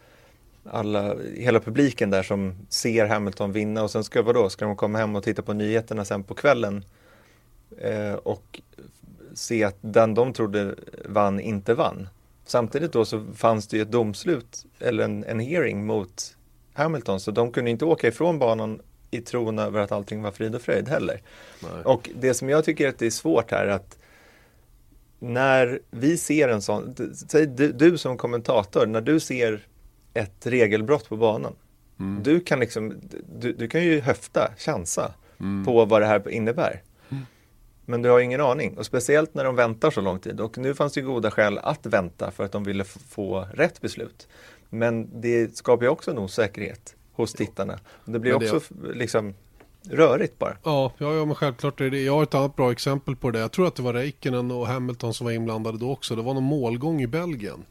[0.63, 4.97] alla, hela publiken där som ser Hamilton vinna och sen ska vadå, ska de komma
[4.97, 6.86] hem och titta på nyheterna sen på kvällen
[7.77, 8.62] eh, och
[9.34, 12.08] se att den de trodde vann inte vann.
[12.49, 16.38] Samtidigt då så fanns det ju ett domslut eller en, en hearing mot
[16.73, 18.81] Hamilton så de kunde inte åka ifrån banan
[19.12, 21.21] i tron över att allting var frid och fröjd heller.
[21.63, 21.83] Nej.
[21.85, 23.97] Och det som jag tycker att det är svårt här är att
[25.19, 26.95] när vi ser en sån,
[27.29, 29.67] säg du, du som kommentator, när du ser
[30.13, 31.55] ett regelbrott på banan.
[31.99, 32.23] Mm.
[32.23, 32.93] Du, kan liksom,
[33.39, 35.65] du, du, kan ju höfta, chansa mm.
[35.65, 36.81] på vad det här innebär.
[37.89, 40.75] Men du har ingen aning och speciellt när de väntar så lång tid och nu
[40.75, 44.28] fanns det goda skäl att vänta för att de ville få rätt beslut.
[44.69, 47.80] Men det skapar ju också en osäkerhet hos tittarna.
[48.06, 48.52] Det blir det...
[48.52, 49.34] också liksom
[49.89, 50.58] rörigt bara.
[50.63, 52.02] Ja, ja, ja men självklart är det.
[52.02, 53.39] Jag har ett annat bra exempel på det.
[53.39, 56.15] Jag tror att det var Räikkönen och Hamilton som var inblandade då också.
[56.15, 57.65] Det var någon målgång i Belgien.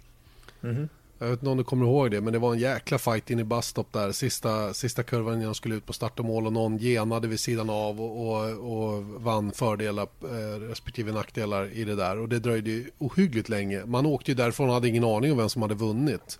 [0.62, 0.88] Mm.
[1.18, 3.38] Jag vet inte om du kommer ihåg det, men det var en jäkla fight in
[3.38, 4.12] i busstop där.
[4.12, 7.40] Sista, sista kurvan innan de skulle ut på start och mål och någon genade vid
[7.40, 12.18] sidan av och, och, och vann fördelar eh, respektive nackdelar i det där.
[12.18, 13.86] Och det dröjde ju ohyggligt länge.
[13.86, 16.38] Man åkte ju därifrån och hade ingen aning om vem som hade vunnit.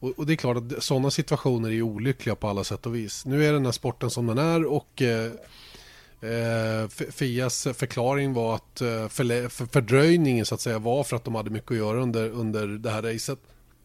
[0.00, 3.26] Och, och det är klart att sådana situationer är olyckliga på alla sätt och vis.
[3.26, 5.32] Nu är den här sporten som den är och eh,
[6.22, 9.08] Eh, Fias förklaring var att eh,
[9.48, 12.90] fördröjningen så att säga var för att de hade mycket att göra under, under det
[12.90, 13.38] här racet.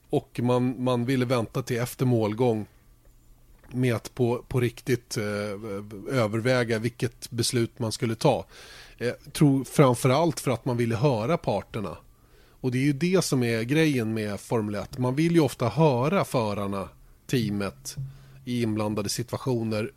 [0.09, 2.65] Och man, man ville vänta till efter målgång
[3.71, 5.23] med att på, på riktigt eh,
[6.11, 8.45] överväga vilket beslut man skulle ta.
[8.97, 11.97] Eh, tror framförallt för att man ville höra parterna.
[12.61, 14.97] Och det är ju det som är grejen med Formel 1.
[14.97, 16.89] Man vill ju ofta höra förarna,
[17.27, 17.95] teamet
[18.45, 19.91] i inblandade situationer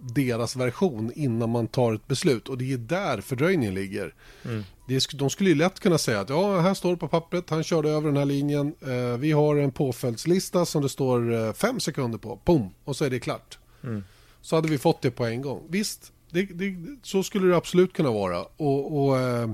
[0.00, 2.48] deras version innan man tar ett beslut.
[2.48, 4.14] Och det är där fördröjningen ligger.
[4.44, 4.64] Mm.
[5.12, 7.90] De skulle ju lätt kunna säga att ja, här står det på pappret, han körde
[7.90, 8.74] över den här linjen.
[8.86, 12.40] Eh, vi har en påföljdslista som det står eh, fem sekunder på.
[12.44, 12.70] Boom!
[12.84, 13.58] Och så är det klart.
[13.82, 14.04] Mm.
[14.40, 15.66] Så hade vi fått det på en gång.
[15.68, 18.40] Visst, det, det, så skulle det absolut kunna vara.
[18.42, 19.50] Och, och eh,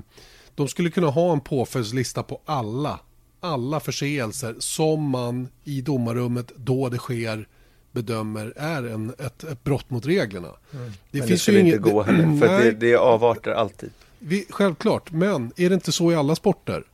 [0.55, 3.01] de skulle kunna ha en påföljdslista på alla,
[3.41, 7.49] alla förseelser som man i domarrummet då det sker
[7.93, 10.49] bedömer är en, ett, ett brott mot reglerna.
[10.73, 10.93] Mm.
[11.11, 11.77] Det men finns det ju inget...
[11.77, 13.91] inte gå heller, för det, det är avarter alltid.
[14.25, 16.85] Vi, självklart, men är det inte så i alla sporter?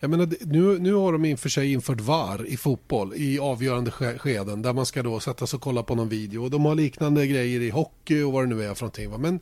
[0.00, 3.38] Jag menar, nu, nu har de i och för sig infört VAR i fotboll i
[3.38, 6.44] avgörande skeden där man ska då sätta sig och kolla på någon video.
[6.44, 9.20] Och de har liknande grejer i hockey och vad det nu är för någonting.
[9.20, 9.40] Men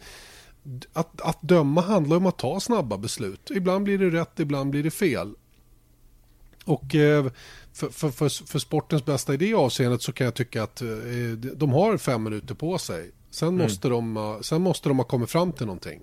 [0.92, 3.50] att, att döma handlar om att ta snabba beslut.
[3.54, 5.34] Ibland blir det rätt, ibland blir det fel.
[6.64, 7.26] Och eh,
[7.72, 10.88] för, för, för, för, sportens bästa i det avseendet så kan jag tycka att eh,
[11.56, 13.10] de har fem minuter på sig.
[13.30, 13.62] Sen, mm.
[13.62, 16.00] måste de, sen måste de ha kommit fram till någonting.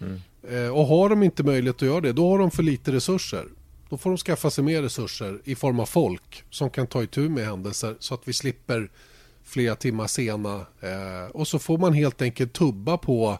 [0.00, 0.20] Mm.
[0.50, 3.46] Eh, och har de inte möjlighet att göra det, då har de för lite resurser.
[3.88, 7.28] Då får de skaffa sig mer resurser i form av folk som kan ta itu
[7.28, 8.90] med händelser så att vi slipper
[9.44, 10.66] flera timmar sena.
[11.32, 13.38] och så får man helt enkelt tubba på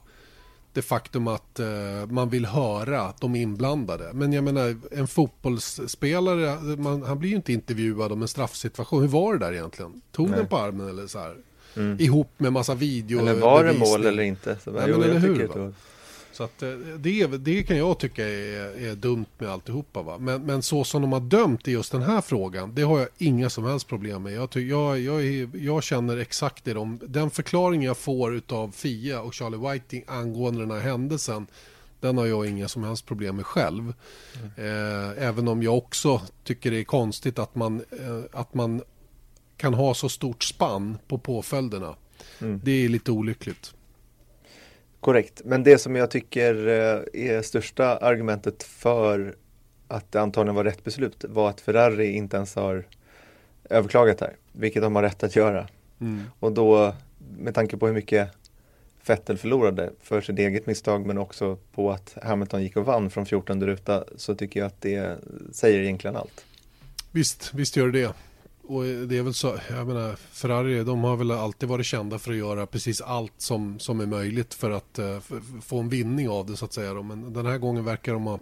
[0.75, 1.67] det faktum att uh,
[2.11, 4.11] man vill höra de inblandade.
[4.13, 9.01] Men jag menar, en fotbollsspelare, man, han blir ju inte intervjuad om en straffsituation.
[9.01, 10.01] Hur var det där egentligen?
[10.13, 10.39] Tog Nej.
[10.39, 11.37] den på armen eller så här?
[11.77, 11.97] Mm.
[12.01, 14.57] Ihop med massa video Eller var det mål eller inte?
[14.65, 15.73] Så, ja, jo, men, eller hur,
[16.35, 20.03] så att eh, det, det kan jag tycka är, är dumt med alltihopa.
[20.03, 20.19] Va?
[20.19, 23.09] Men, men så som de har dömt i just den här frågan, det har jag
[23.19, 24.33] inga som helst problem med.
[24.33, 26.73] Jag, jag, jag, jag känner exakt det.
[26.73, 31.47] De, den förklaring jag får av Fia och Charlie Whiting angående den här händelsen,
[32.01, 33.95] den har jag inga som helst problem med själv.
[34.35, 34.51] Mm.
[34.57, 38.83] Eh, även om jag också tycker det är konstigt att man, eh, att man
[39.57, 41.95] kan ha så stort spann på påföljderna.
[42.41, 42.61] Mm.
[42.65, 43.75] Det är lite olyckligt.
[45.05, 49.37] Korrekt, men det som jag tycker eh, är största argumentet för
[49.89, 52.85] att det antagligen var rätt beslut var att Ferrari inte ens har
[53.71, 55.69] överklagat här, vilket de har rätt att göra.
[56.01, 56.23] Mm.
[56.41, 56.95] Och då,
[57.39, 58.31] med tanke på hur mycket
[59.07, 63.27] Vettel förlorade för sitt eget misstag men också på att Hamilton gick och vann från
[63.27, 65.19] 14 ruta så tycker jag att det
[65.53, 66.45] säger egentligen allt.
[67.11, 68.15] Visst, visst gör det det.
[68.67, 72.31] Och det är väl så, jag menar, Ferrari de har väl alltid varit kända för
[72.31, 75.19] att göra precis allt som, som är möjligt för att uh,
[75.63, 76.95] få en vinning av det så att säga.
[76.95, 77.03] Då.
[77.03, 78.39] Men den här gången verkar de ha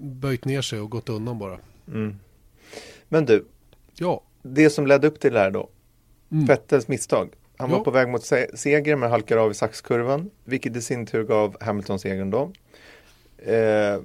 [0.00, 1.58] böjt ner sig och gått undan bara.
[1.88, 2.18] Mm.
[3.08, 3.44] Men du,
[3.94, 4.22] ja.
[4.42, 5.68] det som ledde upp till det här då,
[6.30, 6.44] mm.
[6.44, 7.30] Vettels misstag.
[7.56, 7.76] Han Ja.
[7.76, 11.24] var på väg mot se- seger men halkar av i saxkurvan, vilket i sin tur
[11.24, 12.52] gav Hamilton segern då.
[13.52, 14.00] Eh,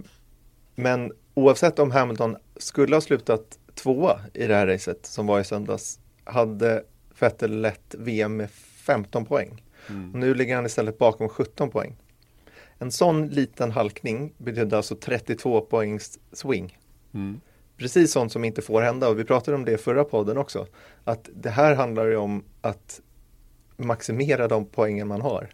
[0.75, 5.43] men oavsett om Hamilton skulle ha slutat tvåa i det här racet som var i
[5.43, 6.83] söndags, hade
[7.19, 9.63] Vettel lett VM med 15 poäng.
[9.89, 10.13] Mm.
[10.13, 11.95] Och nu ligger han istället bakom 17 poäng.
[12.79, 16.77] En sån liten halkning betydde alltså 32 poängs swing.
[17.13, 17.41] Mm.
[17.77, 20.67] Precis sånt som inte får hända och vi pratade om det i förra podden också.
[21.03, 23.01] Att det här handlar ju om att
[23.77, 25.49] maximera de poängen man har.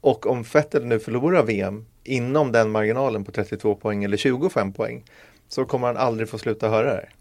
[0.00, 5.04] Och om Vettel nu förlorar VM inom den marginalen på 32 poäng eller 25 poäng
[5.50, 6.92] så kommer han aldrig få sluta höra det.
[6.92, 7.14] här.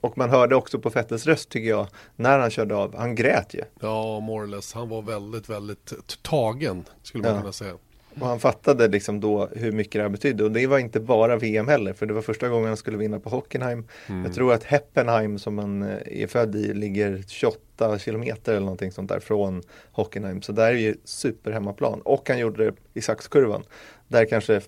[0.00, 2.96] Och man hörde också på Vettels röst tycker jag när han körde av.
[2.96, 3.62] Han grät ju.
[3.80, 4.72] Ja, more or less.
[4.72, 7.40] Han var väldigt, väldigt tagen skulle man Ja.
[7.40, 7.74] kunna säga.
[8.20, 10.44] Och han fattade liksom då hur mycket det här betydde.
[10.44, 13.20] Och det var inte bara VM heller, för det var första gången han skulle vinna
[13.20, 13.86] på Hockenheim.
[14.24, 18.92] Jag tror att Heppenheim som han eh, är född i ligger 28 kilometer eller någonting
[18.92, 20.42] sånt där från Hockenheim.
[20.42, 22.00] Så där är ju superhemmaplan.
[22.00, 23.62] Och han gjorde det i saxkurvan,
[24.08, 24.60] där kanske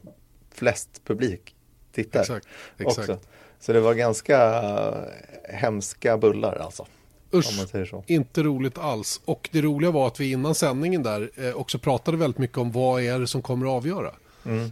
[0.55, 1.55] flest publik
[1.93, 2.47] tittar Exakt.
[2.79, 2.99] Exakt.
[2.99, 3.19] också.
[3.61, 6.87] Så det var ganska eh, hemska bullar alltså.
[7.35, 7.75] Usch,
[8.07, 9.21] inte roligt alls.
[9.25, 12.73] Och det roliga var att vi innan sändningen där eh, också pratade väldigt mycket om
[12.73, 14.11] vad är det som kommer att avgöra.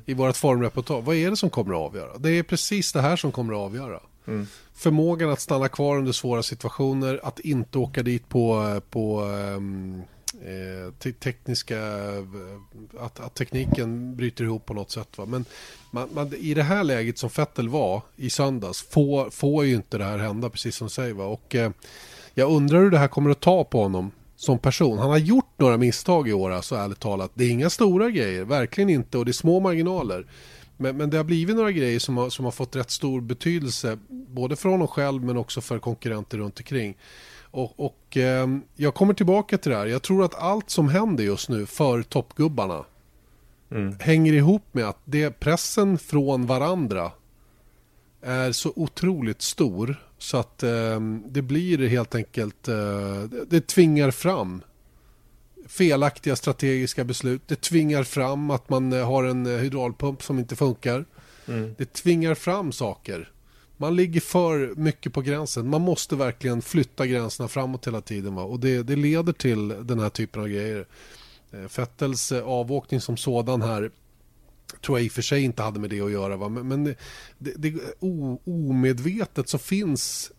[0.06, 1.04] I vårt formreportage.
[1.04, 2.18] Vad är det som kommer att avgöra?
[2.18, 4.00] Det är precis det här som kommer att avgöra.
[4.74, 10.04] Förmågan att stanna kvar under svåra situationer, att inte åka dit på, på ehm, eh,
[10.34, 12.24] Eh, te- tekniska, eh,
[13.00, 15.18] att, att tekniken bryter ihop på något sätt.
[15.18, 15.26] Va?
[15.26, 15.44] Men
[15.90, 19.98] man, man, i det här läget som Fettel var i söndags får, får ju inte
[19.98, 21.14] det här hända, precis som du säger.
[21.14, 21.24] Va?
[21.24, 21.70] Och, eh,
[22.34, 24.98] jag undrar hur det här kommer att ta på honom som person.
[24.98, 27.30] Han har gjort några misstag i år, alltså ärligt talat.
[27.34, 29.18] Det är inga stora grejer, verkligen inte.
[29.18, 30.26] Och det är små marginaler.
[30.76, 33.98] Men, men det har blivit några grejer som har, som har fått rätt stor betydelse.
[34.08, 36.96] Både för honom själv men också för konkurrenter runt omkring.
[37.50, 39.86] Och, och eh, jag kommer tillbaka till det här.
[39.86, 42.84] Jag tror att allt som händer just nu för toppgubbarna
[44.00, 47.12] hänger ihop med att det pressen från varandra
[48.22, 54.10] är så otroligt stor så att eh, det blir helt enkelt, eh, det, det tvingar
[54.10, 54.62] fram
[55.66, 57.42] felaktiga strategiska beslut.
[57.46, 61.04] Det tvingar fram att man har en hydraulpump som inte funkar.
[61.76, 63.30] Det tvingar fram saker.
[63.80, 65.68] Man ligger för mycket på gränsen.
[65.68, 68.34] Man måste verkligen flytta gränserna framåt hela tiden.
[68.34, 68.42] Va?
[68.42, 70.86] Och det, det leder till den här typen av grejer.
[71.52, 73.90] Eh, Fettels avåkning som sådan här
[74.84, 76.36] tror jag i och för sig inte hade med det att göra.
[76.36, 76.48] Va?
[76.48, 76.84] Men, men
[77.38, 80.32] det, det, o, omedvetet så finns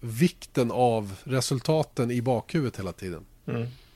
[0.00, 3.24] vikten av resultaten i bakhuvudet hela tiden.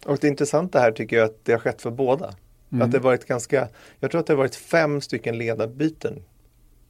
[0.05, 2.35] Och det intressanta här tycker jag att det har skett för båda.
[2.81, 3.69] Att det varit ganska,
[4.01, 6.23] jag tror att det har varit fem stycken ledarbyten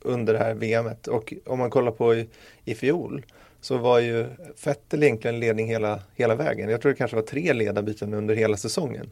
[0.03, 1.07] under det här VMet.
[1.07, 2.29] Och om man kollar på i,
[2.65, 3.27] i fjol
[3.61, 4.27] så var ju
[4.65, 6.71] Vettel egentligen ledning hela, hela vägen.
[6.71, 9.11] Jag tror det kanske var tre ledarbyten under hela säsongen.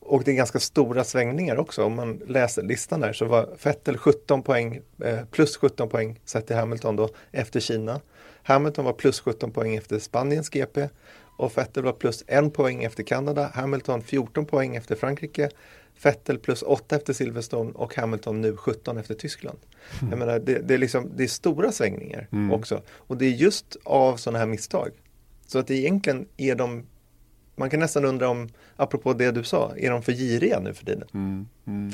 [0.00, 1.84] Och det är ganska stora svängningar också.
[1.84, 6.46] Om man läser listan där så var Vettel 17 poäng, eh, plus 17 poäng sett
[6.46, 8.00] till Hamilton då efter Kina.
[8.42, 10.88] Hamilton var plus 17 poäng efter Spaniens GP
[11.38, 13.50] och Vettel var plus 1 poäng efter Kanada.
[13.54, 15.50] Hamilton 14 poäng efter Frankrike.
[16.02, 19.58] Vettel plus 8 efter Silverstone och Hamilton nu 17 efter Tyskland.
[20.10, 22.82] Jag menar, det, det, är liksom, det är stora svängningar också.
[22.90, 24.88] Och det är just av sådana här misstag.
[25.46, 26.86] Så att egentligen är de
[27.56, 30.84] man kan nästan undra om, apropå det du sa, är de för giriga nu för
[30.84, 31.08] tiden?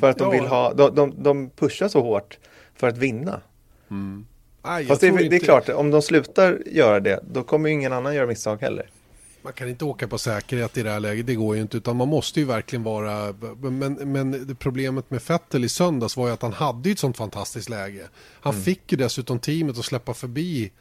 [0.01, 2.39] För att de vill ha, de, de, de pushar så hårt
[2.75, 3.41] för att vinna.
[3.89, 7.69] Nej, jag Fast det, det är inte- klart, om de slutar göra det, då kommer
[7.69, 8.91] ju ingen annan göra misstag heller.
[9.45, 11.77] Man kan inte åka på säkerhet i det här läget, det går ju inte.
[11.77, 13.35] Utan man måste ju verkligen vara...
[13.61, 17.17] Men, men problemet med Vettel i söndags var ju att han hade ju ett sånt
[17.17, 18.09] fantastiskt läge.
[18.41, 20.73] Han fick ju dessutom teamet att släppa förbi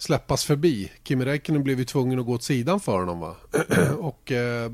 [0.00, 0.92] släppas förbi.
[1.04, 3.36] Kimi Räikkönen blev ju tvungen att gå åt sidan för honom va.
[3.98, 4.70] och eh,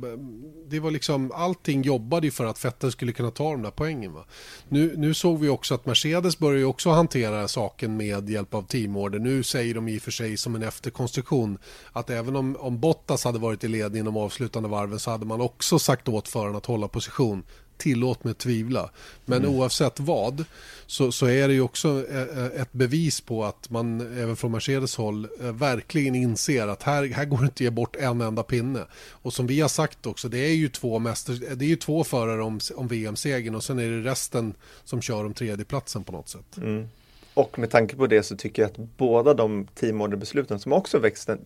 [0.68, 4.12] det var liksom allting jobbade ju för att Vettel skulle kunna ta de där poängen
[4.12, 4.24] va.
[4.68, 8.62] Nu, nu såg vi också att Mercedes börjar ju också hantera saken med hjälp av
[8.62, 9.18] teamorder.
[9.18, 11.58] Nu säger de i och för sig som en efterkonstruktion
[11.92, 15.40] att även om, om Bottas hade varit i ledning de avslutande varven så hade man
[15.40, 17.42] också sagt åt föraren att hålla position
[17.78, 18.90] tillåt mig tvivla.
[19.24, 19.54] Men mm.
[19.54, 20.44] oavsett vad
[20.86, 24.52] så, så, är det ju också eh, eh, ett bevis på att man även från
[24.52, 28.20] Mercedes håll eh, verkligen inser att här, här går det inte att ge bort en
[28.20, 28.84] enda pinne.
[29.10, 32.04] Och som vi har sagt också, det är ju två, mäster, det är ju två
[32.04, 36.28] förare om, om VM-segern och sen är det resten som kör om tredjeplatsen på något
[36.28, 36.56] sätt.
[36.56, 36.88] Mm.
[37.34, 41.38] Och med tanke på det så tycker jag att båda de teamorderbesluten som också växte,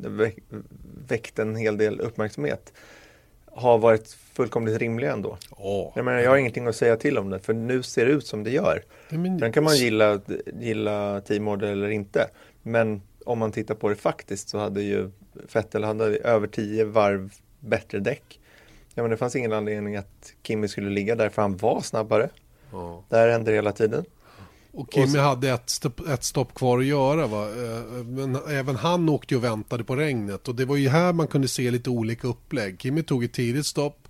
[1.08, 2.72] väckte en hel del uppmärksamhet
[3.54, 5.38] har varit fullkomligt rimliga ändå.
[5.50, 5.92] Oh.
[5.94, 8.26] Jag, menar, jag har ingenting att säga till om det för nu ser det ut
[8.26, 8.82] som det gör.
[9.10, 10.20] Sen kan man gilla,
[10.60, 12.30] gilla teamorder eller inte.
[12.62, 15.10] Men om man tittar på det faktiskt så hade ju
[15.52, 18.40] Vettel hade över tio varv bättre däck.
[18.94, 22.28] Ja, men det fanns ingen anledning att Kimi skulle ligga där för han var snabbare.
[22.72, 22.98] Oh.
[23.08, 24.04] Det här hände hela tiden.
[24.72, 27.26] Och och hade ett, stopp, ett stopp kvar att göra.
[27.26, 27.42] Va?
[27.42, 30.48] Eh, men även han åkte och väntade på regnet.
[30.48, 32.80] Och det var ju här man kunde se lite olika upplägg.
[32.80, 34.08] Kimi tog ett tidigt stopp.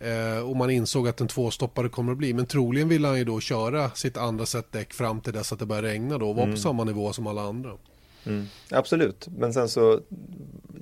[0.00, 2.34] Eh, och man insåg att en tvåstoppare kommer att bli.
[2.34, 5.58] Men troligen ville han ju då köra sitt andra set däck fram till dess att
[5.58, 6.28] det började regna då.
[6.28, 6.54] Och var mm.
[6.54, 7.70] på samma nivå som alla andra.
[8.26, 8.46] Mm.
[8.70, 10.00] Absolut, men sen så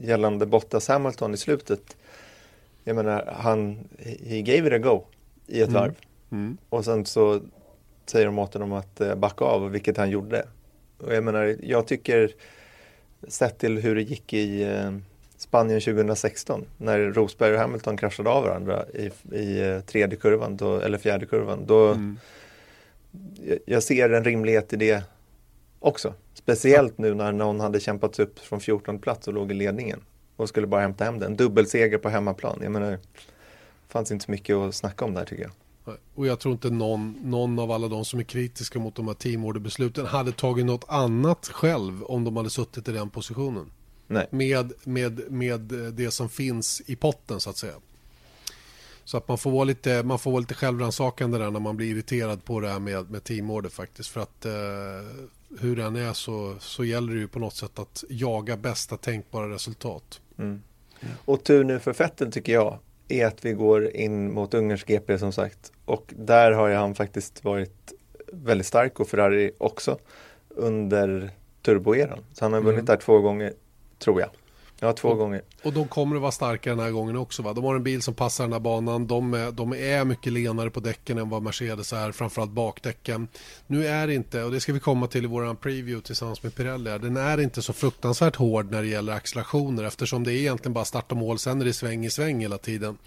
[0.03, 1.97] gällande Bottas Hamilton i slutet.
[2.85, 3.89] Jag menar, han,
[4.27, 5.05] he gave it a go
[5.47, 5.81] i ett mm.
[5.81, 5.95] varv.
[6.31, 6.57] Mm.
[6.69, 7.41] Och sen så
[8.07, 10.47] säger de åt honom att eh, backa av, vilket han gjorde.
[10.99, 12.35] Och jag menar, jag tycker
[13.29, 14.93] sett till hur det gick i eh,
[15.37, 20.81] Spanien 2016 när Rosberg och Hamilton kraschade av varandra i, i eh, tredje kurvan, då,
[20.81, 21.67] eller fjärde kurvan.
[21.67, 22.19] Då, mm.
[23.45, 25.03] jag, jag ser en rimlighet i det
[25.81, 26.15] också.
[26.35, 30.01] Speciellt nu när någon hade kämpat sig upp från 14 plats och låg i ledningen
[30.37, 31.37] och skulle bara hämta hem den.
[31.37, 32.59] Dubbelseger på hemmaplan.
[32.63, 32.99] Jag menar, det
[33.89, 35.53] fanns inte så mycket att snacka om där tycker jag.
[36.15, 39.15] Och jag tror inte någon, någon av alla de som är kritiska mot de här
[39.15, 43.71] teamorderbesluten hade tagit något annat själv om de hade suttit i den positionen.
[44.07, 44.27] Nej.
[44.31, 45.61] Med, med, med
[45.93, 47.75] det som finns i potten så att säga.
[49.05, 51.87] Så att man får vara lite, man får vara lite självrannsakande där när man blir
[51.87, 54.09] irriterad på det här med, med teamorder faktiskt.
[54.09, 54.53] För att eh,
[55.61, 59.55] hur den är så, så gäller det ju på något sätt att jaga bästa tänkbara
[59.55, 60.21] resultat.
[60.39, 60.63] Mm.
[61.25, 65.19] Och tur nu för Fettel tycker jag är att vi går in mot Ungerns GP
[65.19, 65.73] som sagt.
[65.85, 67.93] Och där har han faktiskt varit
[68.33, 69.99] väldigt stark och Ferrari också
[70.49, 71.31] under
[71.63, 72.19] turboeran.
[72.33, 72.85] Så han har vunnit mm.
[72.85, 73.53] där två gånger,
[73.99, 74.31] tror jag.
[74.81, 75.43] Ja, två och, gånger.
[75.63, 77.43] Och de kommer att vara starka den här gången också.
[77.43, 77.53] Va?
[77.53, 79.07] De har en bil som passar den här banan.
[79.07, 83.29] De är, de är mycket lenare på däcken än vad Mercedes är, framförallt bakdäcken.
[83.67, 86.55] Nu är det inte, och det ska vi komma till i vår preview tillsammans med
[86.55, 90.73] Pirelli, den är inte så fruktansvärt hård när det gäller accelerationer eftersom det är egentligen
[90.73, 92.99] bara start och mål, sen är det sväng i sväng hela tiden.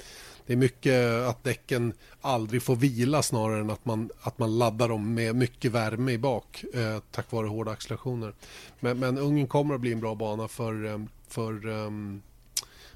[0.46, 4.90] Det är mycket att däcken aldrig får vila snarare än att man, att man laddar
[4.90, 8.34] dem med mycket värme i bak eh, tack vare hårda accelerationer.
[8.80, 12.22] Men, men Ungern kommer att bli en bra bana för eh, för, um,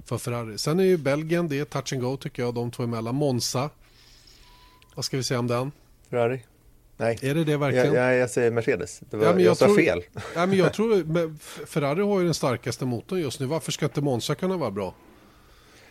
[0.06, 0.58] för Ferrari.
[0.58, 3.16] Sen är ju Belgien, det är touch and go tycker jag, de två emellan.
[3.16, 3.70] Monza,
[4.96, 5.72] vad ska vi säga om den?
[6.10, 6.42] Ferrari.
[6.98, 7.20] Nej.
[7.22, 7.94] Är det det verkligen?
[7.94, 9.00] Ja, jag säger Mercedes.
[9.00, 10.04] Det var, ja, men jag, jag sa tror, fel.
[10.36, 13.46] Ja, men jag tror, Ferrari har ju den starkaste motorn just nu.
[13.46, 14.94] Varför ska inte Monza kunna vara bra?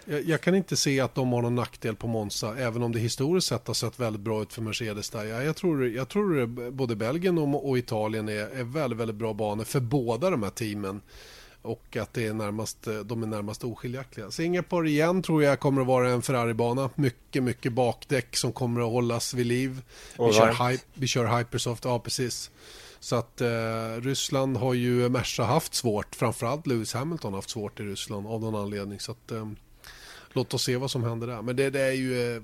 [0.04, 2.98] Jag, jag, kan inte se att de har någon nackdel på Monza, även om det
[2.98, 5.24] historiskt sett har sett väldigt bra ut för Mercedes där.
[5.24, 9.32] Ja, jag, tror, jag tror både Belgien och, och Italien är, är väldigt, väldigt bra
[9.32, 11.00] banor för båda de här teamen.
[11.62, 14.30] Och att det är närmast, de är närmast oskiljaktiga.
[14.30, 16.90] Singapore igen tror jag kommer att vara en Ferrari-bana.
[16.94, 19.82] Mycket, mycket bakdäck som kommer att hållas vid liv.
[20.18, 22.50] Vi kör, hype, vi kör Hypersoft, ja precis.
[23.00, 26.14] Så att eh, Ryssland har ju Merca haft svårt.
[26.14, 29.00] Framförallt Lewis Hamilton har haft svårt i Ryssland av någon anledning.
[29.00, 29.48] Så att, eh,
[30.32, 31.42] låt oss se vad som händer där.
[31.42, 32.42] Men det, det är ju eh,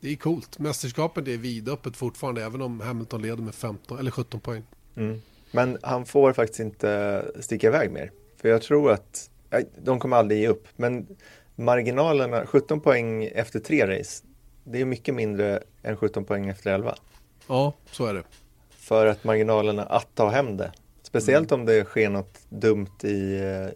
[0.00, 0.58] det är coolt.
[0.58, 4.62] Mästerskapet är vidöppet fortfarande även om Hamilton leder med 15 eller 17 poäng.
[4.96, 5.22] Mm.
[5.50, 8.10] Men han får faktiskt inte sticka iväg mer.
[8.44, 9.30] För jag tror att
[9.84, 10.68] de kommer aldrig ge upp.
[10.76, 11.06] Men
[11.54, 14.24] marginalerna, 17 poäng efter tre race,
[14.64, 16.94] det är mycket mindre än 17 poäng efter 11.
[17.48, 18.22] Ja, så är det.
[18.70, 20.72] För att marginalerna att ta hem det.
[21.02, 21.60] Speciellt mm.
[21.60, 23.08] om det sker något dumt i,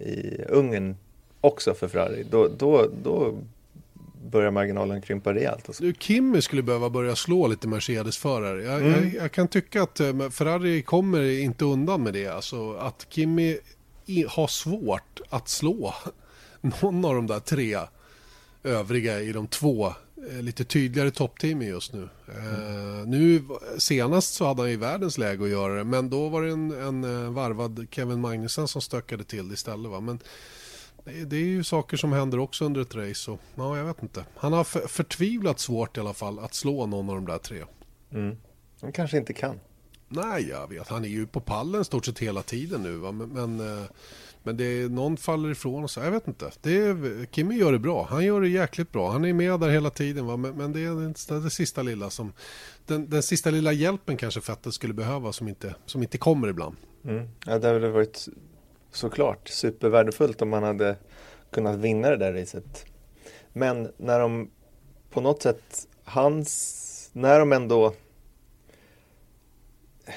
[0.01, 0.97] i Ungern
[1.41, 2.27] också för Ferrari.
[2.31, 3.39] Då, då, då
[4.31, 5.65] börjar marginalen krympa rejält.
[5.69, 5.93] Alltså.
[5.99, 8.63] Kimi skulle behöva börja slå lite Mercedes-förare.
[8.63, 8.93] Jag, mm.
[8.93, 12.29] jag, jag, kan tycka att eh, Ferrari kommer inte undan med det.
[12.29, 13.59] Alltså att Kimi
[14.29, 15.95] har svårt att slå
[16.61, 17.79] någon av de där tre
[18.63, 19.87] övriga i de två
[20.31, 22.09] eh, lite tydligare toppteamen just nu.
[22.37, 23.11] Mm.
[23.11, 23.43] nu.
[23.79, 26.71] Senast så hade han ju världens läge att göra det men då var det en,
[26.71, 29.91] en eh, varvad Kevin Magnussen som stökade till det istället.
[29.91, 30.01] Va?
[30.01, 30.19] Men
[31.27, 33.31] det är ju saker som händer också under ett race.
[33.31, 34.25] Och, ja, jag vet inte.
[34.37, 37.65] Han har för, förtvivlat svårt i alla fall att slå någon av de där tre.
[38.13, 38.37] Mm.
[38.81, 39.61] Han kanske inte kan.
[40.09, 40.89] Nej, jag vet.
[40.89, 42.97] Han är ju på pallen stort sett hela tiden nu.
[42.97, 43.13] Va?
[43.13, 43.85] Men, men, eh,
[44.43, 46.01] men det är, någon faller ifrån och så.
[46.01, 46.51] Jag vet inte.
[46.63, 48.07] Det är, Kimmy gör det bra.
[48.11, 49.11] Han gör det jäkligt bra.
[49.11, 50.27] Han är med där hela tiden.
[50.27, 50.37] Va?
[50.37, 52.33] Men, men det är det, det sista lilla som...
[52.87, 56.77] Den, den sista lilla hjälpen kanske Fettel skulle behöva som inte, som inte kommer ibland.
[57.05, 57.29] Mm.
[57.47, 58.29] Ja, det hade varit
[58.93, 60.97] såklart supervärdefullt om man hade
[61.51, 62.87] kunnat vinna det där racet.
[63.53, 64.51] Men när de
[65.11, 67.95] på något sätt, hans, när de ändå,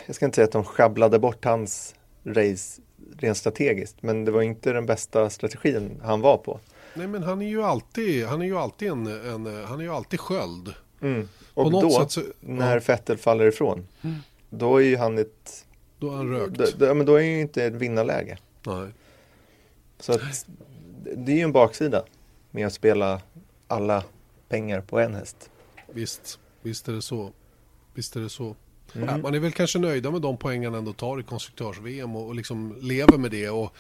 [0.06, 2.82] jag ska inte säga att de sjabblade bort hans race
[3.18, 6.60] rent strategiskt, men det var inte den bästa strategin han var på.
[6.94, 9.94] Nej men han är ju alltid, han är ju alltid en, en han är ju
[9.94, 10.74] alltid sköld.
[11.02, 11.30] Mm.
[11.54, 12.82] Och då, så, när ja.
[12.82, 14.16] Fettel faller ifrån, mm.
[14.50, 15.66] då är ju han ett...
[16.00, 16.58] Då är han rökt.
[16.58, 18.38] Då, då, men då är ju inte ett vinnarläge.
[18.66, 18.88] Nej.
[20.00, 20.46] Så att,
[21.16, 22.06] det är ju en baksida
[22.52, 23.22] med att spela
[23.68, 24.04] alla
[24.50, 25.50] pengar på en häst.
[25.88, 27.32] Visst, visst är det så.
[27.94, 28.56] Visst är det så.
[28.96, 29.10] Mm.
[29.10, 32.36] Ja, man är väl kanske nöjda med de poängen ändå tar i konstruktörs-VM och, och
[32.36, 33.50] liksom lever med det.
[33.50, 33.76] Och,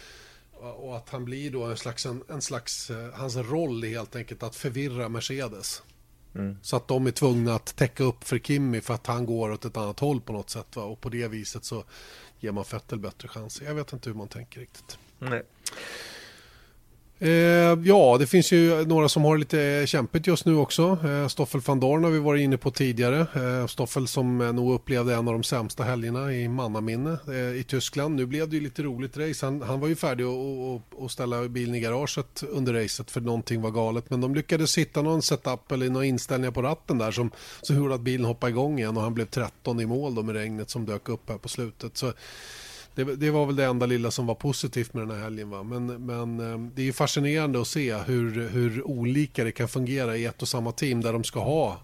[0.51, 4.15] och att han blir då en slags, en, en slags, eh, hans roll är helt
[4.15, 5.83] enkelt att förvirra Mercedes.
[6.35, 6.57] Mm.
[6.61, 9.65] Så att de är tvungna att täcka upp för Kimmy för att han går åt
[9.65, 10.75] ett annat håll på något sätt.
[10.75, 10.83] Va?
[10.83, 11.83] Och på det viset så
[12.39, 13.65] ger man Fettel bättre chanser.
[13.65, 14.97] Jag vet inte hur man tänker riktigt.
[15.19, 15.43] Nej.
[17.23, 20.97] Eh, ja, det finns ju några som har lite kämpigt just nu också.
[21.05, 23.19] Eh, Stoffel van Dorn har vi varit inne på tidigare.
[23.19, 27.63] Eh, Stoffel som eh, nog upplevde en av de sämsta helgerna i mannaminne eh, i
[27.67, 28.15] Tyskland.
[28.15, 29.45] Nu blev det ju lite roligt race.
[29.45, 33.71] Han, han var ju färdig att ställa bilen i garaget under racet för någonting var
[33.71, 34.09] galet.
[34.09, 37.95] Men de lyckades hitta någon setup eller några inställningar på ratten där som, som gjorde
[37.95, 40.85] att bilen hoppade igång igen och han blev 13 i mål då med regnet som
[40.85, 41.97] dök upp här på slutet.
[41.97, 42.13] Så
[42.95, 45.49] det, det, var väl det enda lilla som var positivt med den här helgen.
[45.49, 45.63] Va?
[45.63, 50.25] Men, men eh, det är fascinerande att se hur, hur olika det kan fungera i
[50.25, 51.81] ett och samma team där de ska ha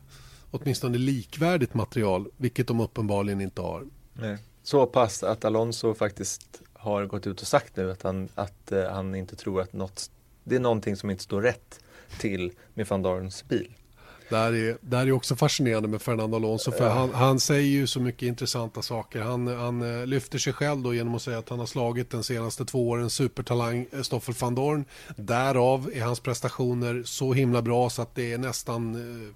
[0.52, 3.84] åtminstone likvärdigt material, vilket de uppenbarligen inte har.
[4.14, 4.38] Nej.
[4.64, 8.92] Så pass att Alonso faktiskt har gått ut och sagt nu att han, att, eh,
[8.92, 10.12] han inte tror att något,
[10.44, 11.80] det är någonting som inte står rätt
[12.20, 13.77] till med van Dorns bil.
[14.30, 17.68] Det här, är, det här är också fascinerande med Fernando Alonso för han, han säger
[17.68, 19.22] ju så mycket intressanta saker.
[19.22, 22.24] Han, han eh, lyfter sig själv då genom att säga att han har slagit den
[22.24, 24.86] senaste två åren supertalang eh, Stoffel van Dorn.
[25.16, 29.34] Därav är hans prestationer så himla bra så att det är nästan eh,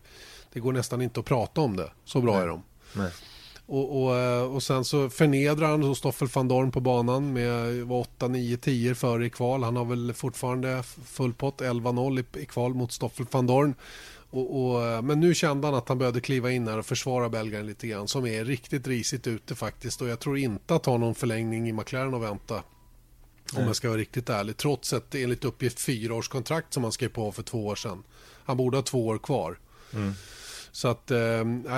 [0.54, 1.92] det går nästan inte att prata om det.
[2.06, 2.44] Så bra Nej.
[2.44, 2.64] är de.
[2.94, 3.12] Nej.
[3.66, 8.58] Och, och, och sen så förnedrar han Stoffel van Dorn på banan med 8, 9,
[8.58, 9.64] 10 före i kval.
[9.64, 13.76] Han har väl fortfarande full pott 11-0 i, i kval mot Stoffel van Dorn.
[14.32, 17.66] Och, och, men nu kände han att han behövde kliva in här och försvara belgaren
[17.66, 21.16] lite grann som är riktigt risigt ute faktiskt och jag tror inte att ha någon
[21.16, 22.64] förlängning i McLaren att vänta.
[23.56, 24.58] Om jag ska vara riktigt ärlig.
[24.58, 28.04] Trots ett enligt uppgift fyraårskontrakt som han skrev på för två år sedan.
[28.44, 29.60] Han borde ha två år kvar.
[29.94, 30.14] Mm.
[30.72, 31.18] Så att, eh,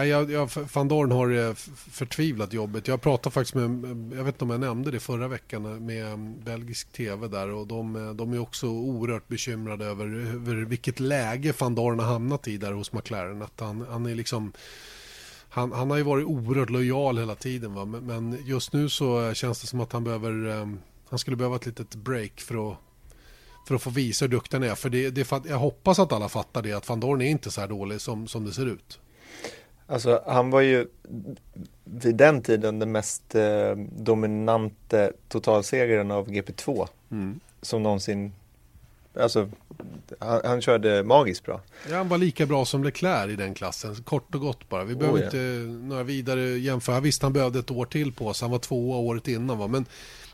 [0.05, 2.87] jag, jag, Van Dorn har det förtvivlat jobbet.
[2.87, 3.69] Jag pratade faktiskt med,
[4.17, 7.49] jag vet inte om jag nämnde det förra veckan, eh, med mm, belgisk tv där
[7.49, 12.07] och de, eh, de är också oerhört bekymrade över, över vilket läge Van Dorn har
[12.07, 13.41] hamnat i där hos McLaren.
[13.41, 14.53] Att han, han är liksom
[15.49, 17.85] han, han, har ju varit oerhört lojal hela tiden va?
[17.85, 20.67] Men, just nu så känns det som att han behöver eh,
[21.09, 22.77] han skulle behöva ett litet break för att
[23.65, 24.75] för att få visa hur duktig han är.
[24.75, 27.61] För det, det, jag hoppas att alla fattar det, att van Dorn är inte så
[27.61, 28.99] här dålig som, som det ser ut.
[29.87, 30.87] Alltså han var ju
[31.83, 37.39] vid den tiden den mest eh, dominante totalsegraren av GP2 mm.
[37.61, 38.31] som någonsin
[39.19, 39.49] Alltså,
[40.19, 41.61] han, han, körde magiskt bra.
[41.89, 44.83] Ja, han var lika bra som Leclerc i den klassen, kort och gott bara.
[44.83, 45.25] Vi behöver oh, ja.
[45.25, 45.37] inte
[45.87, 46.99] några vidare jämföra.
[46.99, 48.45] Visst, han behövde ett år till på sig.
[48.45, 49.67] Han var tvåa året innan, va?
[49.67, 49.85] men,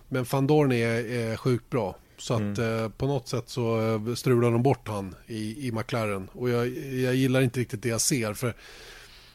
[0.08, 1.96] men van Dorn är, är sjukt bra.
[2.20, 2.84] Så att mm.
[2.84, 6.30] eh, på något sätt så eh, strular de bort han i, i McLaren.
[6.34, 8.34] Och jag, jag gillar inte riktigt det jag ser.
[8.34, 8.56] För,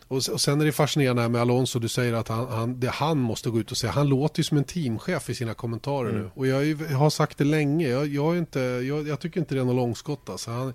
[0.09, 1.78] och, och sen är det fascinerande med Alonso.
[1.78, 3.93] Du säger att han, han, det han måste gå ut och säga.
[3.93, 6.22] Han låter ju som en teamchef i sina kommentarer mm.
[6.22, 6.30] nu.
[6.35, 7.89] Och jag, jag, har sagt det länge.
[7.89, 10.30] Jag, jag, inte, jag, jag tycker inte det är något långskott.
[10.30, 10.51] Alltså.
[10.51, 10.74] Han,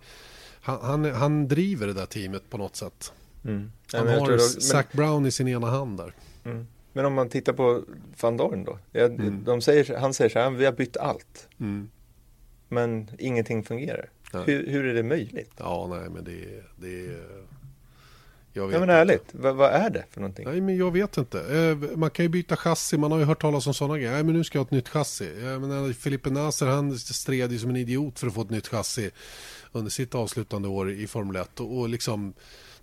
[0.61, 3.13] han, han, han driver det där teamet på något sätt.
[3.45, 3.71] Mm.
[3.93, 4.97] Han ja, har Zac men...
[4.97, 6.13] Brown i sin ena hand där.
[6.45, 6.67] Mm.
[6.93, 7.83] Men om man tittar på
[8.21, 8.79] van Dorn då.
[8.91, 9.43] Jag, mm.
[9.43, 11.47] de säger, han säger så här, vi har bytt allt.
[11.59, 11.89] Mm
[12.69, 14.09] men ingenting fungerar.
[14.33, 15.51] Hur, hur, är det möjligt?
[15.57, 17.17] Ja, nej, men det, det
[18.53, 20.45] Jag vet Ja men ärligt, vad, vad är det för någonting?
[20.47, 21.39] Nej men jag vet inte.
[21.39, 24.11] Eh, Man kan ju byta chassi, man har ju hört talas om sådana grejer.
[24.11, 25.41] Nej men nu ska jag ha ett nytt chassi.
[25.43, 28.67] Jag menar, Felipe Nasser han stred ju som en idiot för att få ett nytt
[28.67, 29.11] chassi
[29.71, 32.33] under sitt avslutande år i Formel 1 och, liksom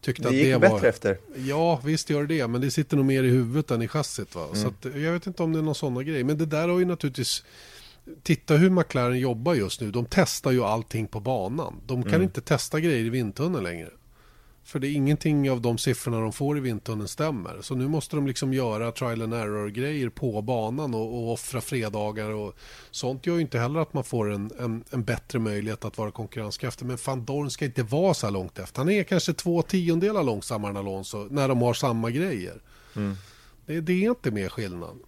[0.00, 0.84] tyckte Det att gick det bättre var...
[0.84, 1.18] efter.
[1.36, 4.34] Ja, visst gör det men det sitter nog mer i huvudet än i chassit.
[4.34, 4.44] Va?
[4.44, 4.62] Mm.
[4.62, 6.24] Så att, jag vet inte om det är någon sådana grej.
[6.24, 7.44] Men det där har ju naturligtvis...
[8.22, 9.90] Titta hur McLaren jobbar just nu.
[9.90, 11.80] De testar ju allting på banan.
[11.86, 12.22] De kan Mm.
[12.22, 13.90] inte testa grejer i vindtunneln längre.
[14.64, 17.58] För det är ingenting av de siffrorna de får i vindtunneln stämmer.
[17.62, 22.30] Så nu måste de liksom göra trial and error-grejer på banan och, och offra fredagar.
[22.30, 22.54] Och
[22.90, 26.10] sånt gör ju inte heller att man får en, en, en bättre möjlighet att vara
[26.10, 26.86] konkurrenskraftig.
[26.86, 28.78] Men van Dorn ska inte vara så här långt efter.
[28.78, 32.62] Han är kanske två tiondelar långsammare än Alonso när de har samma grejer.
[32.96, 33.14] Mm.
[33.66, 34.98] Det, det är inte mer skillnad.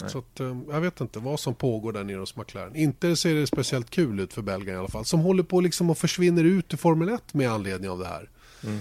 [0.00, 0.10] Nej.
[0.10, 2.76] Så att, eh, jag vet inte vad som pågår där nere hos McLaren.
[2.76, 5.04] Inte ser det speciellt kul ut för Belgien i alla fall.
[5.04, 8.30] Som håller på liksom och försvinner ut ur Formel 1 med anledning av det här.
[8.64, 8.78] Mm.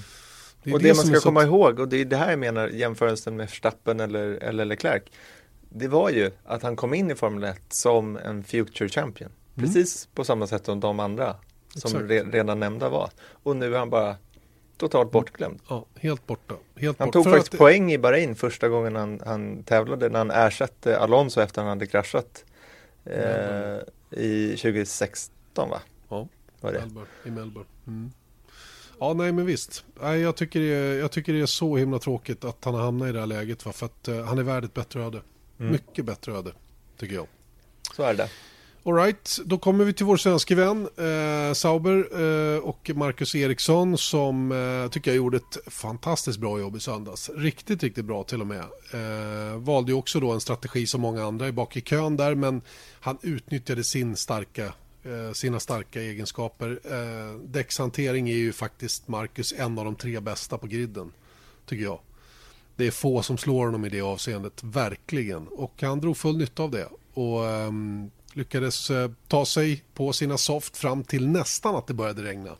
[0.63, 2.29] är och det, man som är ska så- komma ihåg, och det är det här
[2.29, 5.03] jag menar jämförelsen med Verstappen eller, eller Leclerc.
[5.69, 9.29] Det var ju att han kom in i Formel 1 som en future champion.
[9.57, 9.67] Mm.
[9.67, 11.35] Precis på samma sätt som de andra
[11.75, 13.09] som re, redan nämnda var.
[13.29, 14.15] Och nu är han bara
[14.77, 15.59] totalt bortglömd.
[15.69, 16.55] Ja, helt borta.
[16.75, 17.13] Helt Han bort.
[17.13, 20.99] tog För faktiskt att- poäng i Bahrain första gången han, han tävlade när han ersatte
[20.99, 22.45] Alonso efter han hade kraschat
[23.05, 23.77] eh,
[24.19, 25.81] i 2016 va?
[26.09, 26.27] Ja,
[26.61, 26.79] Var det?
[26.79, 27.69] Melbourne, i Melbourne.
[27.87, 28.11] Mm.
[28.99, 29.85] Ja, nej men visst.
[30.01, 32.81] Nej, jag, tycker det är, jag tycker det är så himla tråkigt att han har
[32.81, 33.65] hamnat i det här läget.
[33.65, 33.71] Va?
[33.71, 35.21] För att eh, han är värd ett bättre öde.
[35.59, 35.71] Mm.
[35.71, 36.51] Mycket bättre öde,
[36.97, 37.27] tycker jag.
[37.95, 38.29] Så är det.
[38.87, 42.07] Alright, då kommer vi till vår svenske vän eh, Sauber
[42.55, 47.29] eh, och Marcus Eriksson som eh, tycker jag gjorde ett fantastiskt bra jobb i söndags.
[47.35, 48.63] Riktigt, riktigt bra till och med.
[48.93, 52.35] Eh, valde ju också då en strategi som många andra är bak i kön där
[52.35, 52.61] men
[52.99, 54.65] han utnyttjade sin starka,
[55.03, 56.79] eh, sina starka egenskaper.
[56.83, 61.11] Eh, däckshantering är ju faktiskt Marcus en av de tre bästa på griden,
[61.65, 61.99] tycker jag.
[62.75, 65.47] Det är få som slår honom i det avseendet, verkligen.
[65.47, 66.89] Och han drog full nytta av det.
[67.13, 72.23] Och ehm, lyckades eh, ta sig på sina soft fram till nästan att det började
[72.23, 72.51] regna.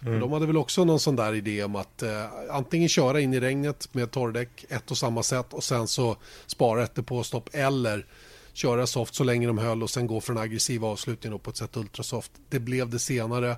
[0.00, 3.34] För De hade väl också någon sån där idé om att eh, antingen köra in
[3.34, 6.16] i regnet med torrdäck ett och samma sätt och sen så
[6.46, 8.06] spara ett depåstopp eller
[8.52, 11.50] köra soft så länge de höll och sen gå för en aggressiv avslutning då på
[11.50, 12.32] ett sätt ultrasoft.
[12.48, 13.56] Det blev det senare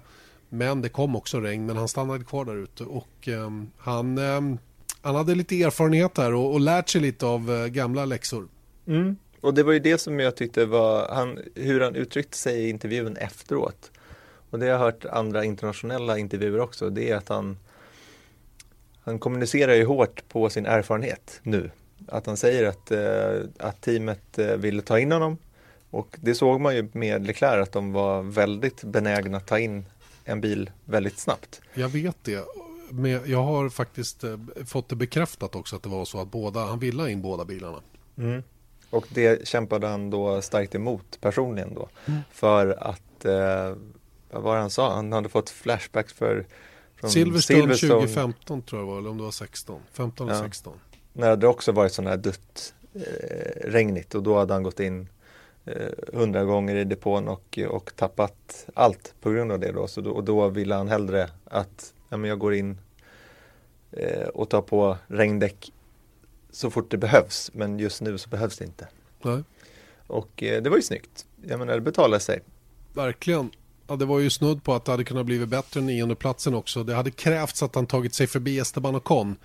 [0.48, 4.58] men det kom också regn men han stannade kvar där ute och ehm, han, ehm,
[5.02, 8.48] han hade lite erfarenhet här och, och lärt sig lite av eh, gamla läxor.
[8.86, 9.16] Mm.
[9.40, 12.70] Och det var ju det som jag tyckte var han, hur han uttryckte sig i
[12.70, 13.90] intervjun efteråt.
[14.50, 16.90] Och det har jag hört andra internationella intervjuer också.
[16.90, 17.58] Det är att han
[19.02, 21.70] Han kommunicerar ju hårt på sin erfarenhet nu.
[22.08, 25.38] Att han säger att, eh, att teamet eh, ville ta in honom.
[25.90, 29.84] Och det såg man ju med Leclerc att de var väldigt benägna att ta in
[30.24, 31.60] en bil väldigt snabbt.
[31.74, 32.44] Jag vet det.
[32.90, 36.60] Men jag har faktiskt eh, fått det bekräftat också att det var så att båda,
[36.60, 37.80] han ville ha in båda bilarna.
[38.90, 41.88] Och det kämpade han då starkt emot personligen då.
[42.30, 43.74] För att, eh,
[44.30, 44.94] vad var det han sa?
[44.94, 46.46] Han hade fått flashbacks för
[46.94, 49.80] från Silverstone 2015 tror jag var, eller om det var 16.
[49.92, 50.44] 15 eller Ja.
[50.44, 50.72] 16.
[51.12, 53.00] När det också varit sån här dött eh,
[53.70, 55.08] regnigt och då hade han gått in
[56.12, 59.86] hundra gånger i depån och, och tappat allt på grund av det då.
[59.88, 62.78] Så då, och då ville han hellre att ja, men jag går in
[63.92, 65.72] eh, och tar på regndäck
[66.52, 67.50] så fort det behövs.
[67.54, 68.88] Men just nu så behövs det inte.
[69.22, 69.42] Nej,
[70.06, 71.26] Och eh, det var ju snyggt.
[71.46, 72.40] Jag menar det betalar sig.
[72.94, 73.50] verkligen.
[73.88, 76.54] Ja, det var ju snudd på att det hade kunnat bli bättre än nionde platsen
[76.54, 76.84] också.
[76.84, 79.36] Det hade krävts att han tagit sig förbi Esteban Ocon.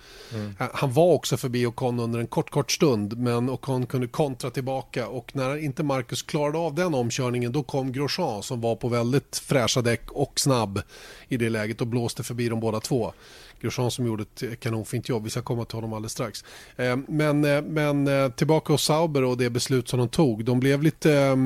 [0.60, 4.50] Eh, Han var också förbi Ocon under en kort, kort stund, men Ocon kunde kontra
[4.50, 8.88] tillbaka och när inte Marcus klarade av den omkörningen då kom Grosjean som var på
[8.88, 10.82] väldigt fräscha däck och snabb
[11.28, 13.12] i det läget och blåste förbi dem båda två.
[13.60, 16.44] Grosjean som gjorde ett kanonfint jobb, vi ska komma till honom alldeles strax.
[16.76, 20.60] Eh, men, eh, men eh, tillbaka hos Sauber och det beslut som de tog, de
[20.60, 21.36] blev lite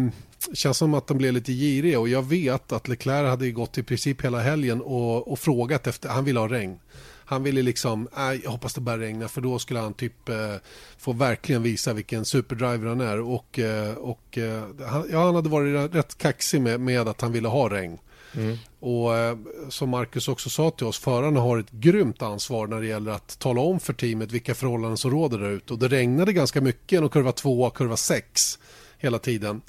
[0.48, 3.78] Det känns som att de blev lite giriga och jag vet att Leclerc hade gått
[3.78, 6.78] i princip hela helgen och, och frågat efter, han ville ha regn.
[7.30, 10.54] Han ville liksom, äh, jag hoppas det börjar regna för då skulle han typ eh,
[10.98, 15.48] få verkligen visa vilken superdriver han är och, eh, och eh, han, ja, han hade
[15.48, 17.98] varit rätt kaxig med, med att han ville ha regn.
[18.36, 18.56] Mm.
[18.80, 22.86] Och eh, som Marcus också sa till oss, förarna har ett grymt ansvar när det
[22.86, 25.72] gäller att tala om för teamet vilka förhållanden som råder där ute.
[25.72, 28.58] Och det regnade ganska mycket genom kurva 2 och kurva 6
[28.98, 29.62] hela tiden.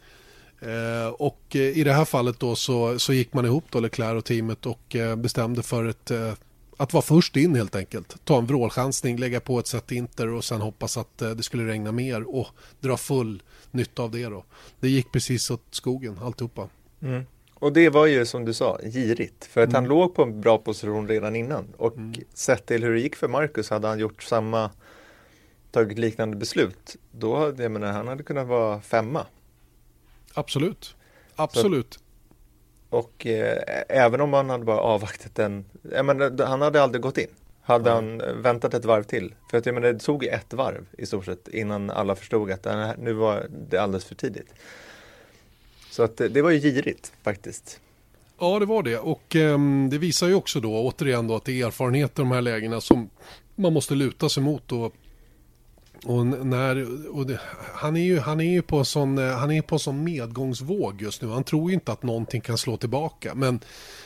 [0.62, 4.18] Eh, och eh, i det här fallet då så, så gick man ihop då Leclerc
[4.18, 6.34] och teamet och eh, bestämde för ett, eh,
[6.78, 8.26] att vara först in helt enkelt.
[8.26, 11.91] Ta en vrålchansning, lägga på ett sätt inter och sen hoppas att det skulle regna
[11.91, 12.47] mer och
[12.80, 14.43] dra full nytta av det då.
[14.80, 16.70] Det gick precis åt skogen alltihopa.
[17.01, 17.24] Mm.
[17.62, 19.45] Och det var ju som du sa, girigt.
[19.45, 21.74] För att han låg på en bra position redan innan.
[21.78, 21.93] Och
[22.34, 24.72] sett till hur det gick för Marcus hade han gjort samma,
[25.72, 26.95] tagit liknande beslut.
[27.12, 29.26] Då hade, jag menar, han hade kunnat vara femma.
[30.34, 30.95] Absolut.
[31.36, 31.99] Absolut.
[32.89, 37.18] Och eh, även om han hade bara avvaktat den, jag menar, han hade aldrig gått
[37.18, 37.30] in.
[37.62, 39.36] Hade han eh, väntat ett varv till.
[39.51, 42.97] För att jag menar, det tog ett varv i stort sett innan alla förstod att
[42.97, 44.53] nu var det alldeles för tidigt.
[45.92, 47.80] Så att eh, det var ju girigt faktiskt.
[48.39, 48.98] Ja, det var det.
[48.98, 52.32] Och eh, det visar ju också då återigen då att det är erfarenhet i de
[52.32, 53.10] här lägena som
[53.56, 54.72] man måste luta sig mot.
[54.72, 54.94] Och,
[56.06, 56.88] och när,
[57.18, 57.39] och det,
[57.74, 60.04] han är ju, han är ju på, en sån, eh, han är på en sån
[60.04, 61.28] medgångsvåg just nu.
[61.28, 63.36] Han tror ju inte att någonting kan slå tillbaka.
[63.36, 63.60] Men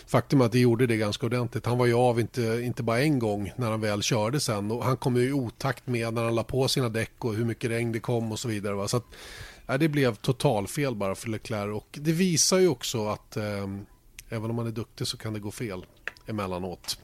[0.07, 1.65] faktum är att det gjorde det ganska ordentligt.
[1.65, 4.71] Han var ju av inte, inte bara en gång när han väl körde sen.
[4.71, 7.45] Och han kom ju i otakt med när han la på sina däck och hur
[7.45, 8.73] mycket regn det kom och så vidare.
[8.75, 8.87] Va?
[8.87, 9.05] Så att,
[9.67, 11.75] ja, det blev totalfel bara för Leclerc.
[11.75, 13.85] Och det visar ju också att ehm,
[14.29, 15.85] även om man är duktig så kan det gå fel
[16.27, 16.99] emellanåt.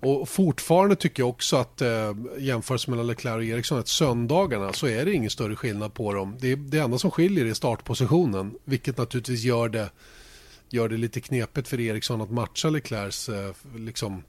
[0.00, 4.86] Och fortfarande tycker jag också att eh, jämförelse mellan Leclerc och Eriksson att söndagarna så
[4.86, 6.36] är det ingen större skillnad på dem.
[6.40, 9.90] Det, det enda som skiljer är startpositionen, vilket naturligtvis gör det,
[10.68, 14.22] gör det lite knepigt för Eriksson att matcha Leclercs eh, liksom,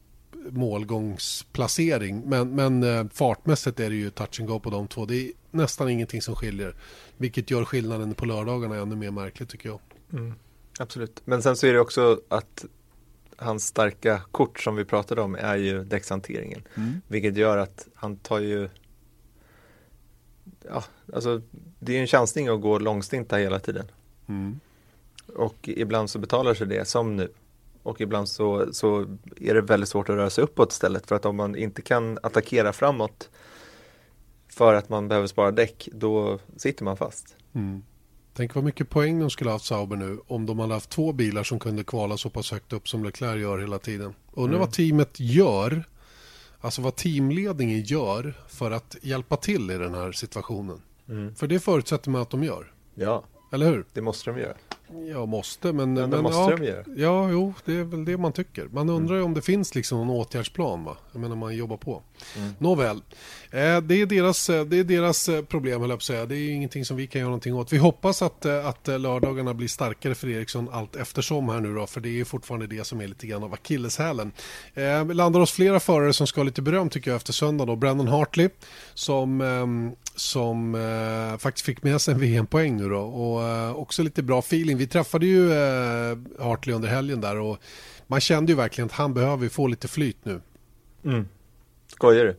[0.50, 2.22] målgångsplacering.
[2.26, 5.06] Men, men eh, fartmässigt är det ju touch and go på de två.
[5.06, 6.76] Det är nästan ingenting som skiljer,
[7.18, 9.80] vilket gör skillnaden på lördagarna ännu mer märkligt tycker jag.
[10.80, 11.22] Absolut.
[11.26, 12.66] Men sen så är det också att
[13.36, 16.62] hans starka kort som vi pratade om är ju däckshanteringen.
[17.08, 18.70] Vilket gör att han tar ju
[20.70, 20.84] Ja,
[21.14, 21.42] alltså
[21.80, 23.92] det är ju en chansning att gå långstinta hela tiden.
[24.28, 24.60] Mm.
[25.36, 27.30] Och ibland så betalar sig det som nu.
[27.88, 31.08] Och ibland så, så är det väldigt svårt att röra sig uppåt istället.
[31.08, 33.30] För att om man inte kan attackera framåt
[34.50, 37.36] för att man behöver spara däck, då sitter man fast.
[37.54, 37.84] Mm.
[38.34, 41.14] Tänk vad mycket poäng de skulle ha haft Sauber nu om de hade haft två
[41.14, 44.14] bilar som kunde kvala så pass högt upp som Leclerc gör hela tiden.
[44.34, 45.84] Undrar vad teamet gör,
[46.60, 50.82] alltså vad teamledningen gör för att hjälpa till i den här situationen.
[51.36, 53.86] För det förutsätter man att de gör, Ja, eller hur?
[53.94, 54.56] det måste de göra.
[55.08, 55.94] Jag måste, men...
[55.94, 56.84] Men men måste ja, de göra.
[56.96, 58.68] Ja, jo, det är väl det man tycker.
[58.68, 60.98] Man undrar ju om det finns liksom någon åtgärdsplan, va?
[61.12, 62.04] Jag menar, man jobbar på.
[62.58, 62.98] Nåväl,
[63.52, 66.26] eh, det är deras, eh, det är deras eh, problem, höll jag på att säga.
[66.26, 67.74] Det är ingenting som vi kan göra någonting åt.
[67.74, 72.02] Vi hoppas att, att lördagarna blir starkare för Eriksson allt eftersom här nu då, för
[72.02, 74.32] det är fortfarande det som är lite grann av akilleshälen.
[74.74, 77.66] Eh, vi landar oss flera förare som ska ha lite beröm tycker jag efter söndag
[77.66, 77.76] då.
[77.76, 78.50] Brandon Hartley
[78.94, 84.04] som, ehm, som eh, faktiskt fick med sig en VM-poäng nu då och eh, också
[84.04, 84.78] lite bra feeling.
[84.78, 87.58] Vi träffade ju eh, Hartley under helgen där och
[88.08, 90.42] man kände ju verkligen att han behöver få lite flyt nu.
[91.88, 92.36] Skojar du?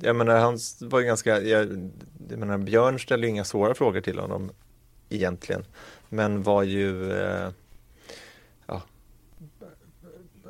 [0.00, 1.90] Jag menar, han var ganska, jag,
[2.30, 4.50] jag menar, Björn ställde ju inga svåra frågor till honom
[5.08, 5.64] egentligen.
[6.08, 7.48] Men var ju, eh,
[8.66, 8.82] ja,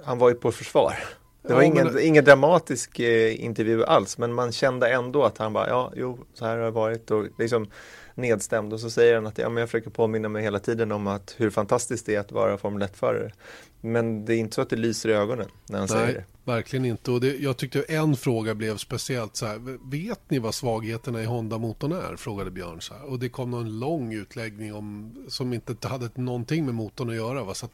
[0.05, 0.95] han var ju på försvar.
[1.43, 5.39] Det var Ja, ingen, men- ingen dramatisk eh, intervju alls, men man kände ändå att
[5.39, 7.71] han bara, ja, jo, så här har det varit och liksom
[8.15, 11.07] nedstämd och så säger han att ja, men jag försöker påminna mig hela tiden om
[11.07, 13.33] att hur fantastiskt det är att vara Formel 1-förare.
[13.81, 16.25] Men det är inte så att det lyser i ögonen när han säger Nej, det.
[16.49, 17.11] Verkligen inte.
[17.11, 19.91] Och det, jag tyckte en fråga blev speciellt så här.
[19.91, 22.17] Vet ni vad svagheterna i Honda-motorn är?
[22.17, 23.05] Frågade Björn så här.
[23.05, 27.45] Och det kom någon lång utläggning om, som inte hade någonting med motorn att göra.
[27.45, 27.55] Va?
[27.55, 27.73] Så att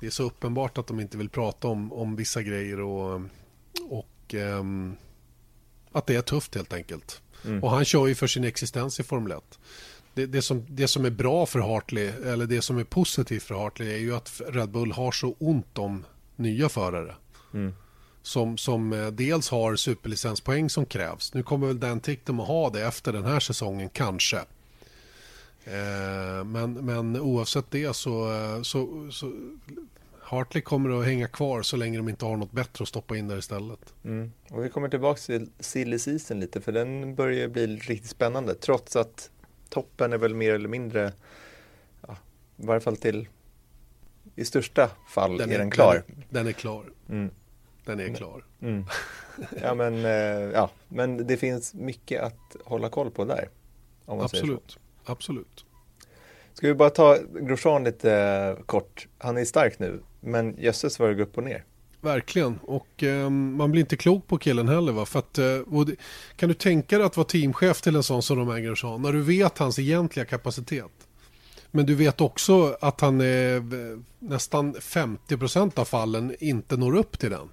[0.00, 3.20] det är så uppenbart att de inte vill prata om, om vissa grejer och,
[3.88, 4.96] och ehm,
[5.92, 7.22] att det är tufft helt enkelt.
[7.62, 9.58] Och han kör ju för sin existens i Formel 1.
[10.14, 13.54] Det, det, som, det som är bra för Hartley, eller det som är positivt för
[13.54, 16.04] Hartley är ju att Red Bull har så ont om
[16.36, 17.14] nya förare.
[18.22, 21.34] Som, som eh, dels har superlicenspoäng som krävs.
[21.34, 24.36] Nu kommer väl Dan Ticktum att ha det efter den här säsongen, kanske.
[25.64, 29.32] Eh, men, men oavsett det så, eh, så, så
[30.20, 33.28] Hartley kommer att hänga kvar så länge de inte har något bättre att stoppa in
[33.28, 33.94] där istället.
[34.04, 34.32] Mm.
[34.50, 38.96] Och vi kommer tillbaka till silly season lite för den börjar bli riktigt spännande trots
[38.96, 39.30] att
[39.68, 41.12] toppen är väl mer eller mindre
[42.06, 42.16] ja,
[42.56, 43.28] i varje fall till
[44.38, 46.02] i största fall är, den klar.
[46.06, 46.84] Den, den är klar.
[47.08, 47.30] Mm.
[47.84, 48.44] Den är klar.
[48.62, 48.84] Mm.
[49.62, 53.48] Ja, men, eh, ja, men det finns mycket att hålla koll på där.
[54.06, 54.78] Absolut.
[55.04, 55.64] Absolut.
[56.54, 59.08] Ska vi bara ta Grosjean lite eh, kort.
[59.18, 61.64] Han är stark nu, men jösses vad det går upp och ner.
[62.00, 62.58] Verkligen.
[62.62, 64.92] Och eh, man blir inte klok på killen heller.
[64.92, 65.06] Va?
[65.06, 65.96] För att, eh, det,
[66.36, 69.22] kan du tänka dig att vara teamchef till en sån som Romain Grosjean när du
[69.22, 71.07] vet hans egentliga kapacitet?
[71.78, 77.18] Men du vet också att han är eh, nästan 50% av fallen inte når upp
[77.18, 77.48] till den.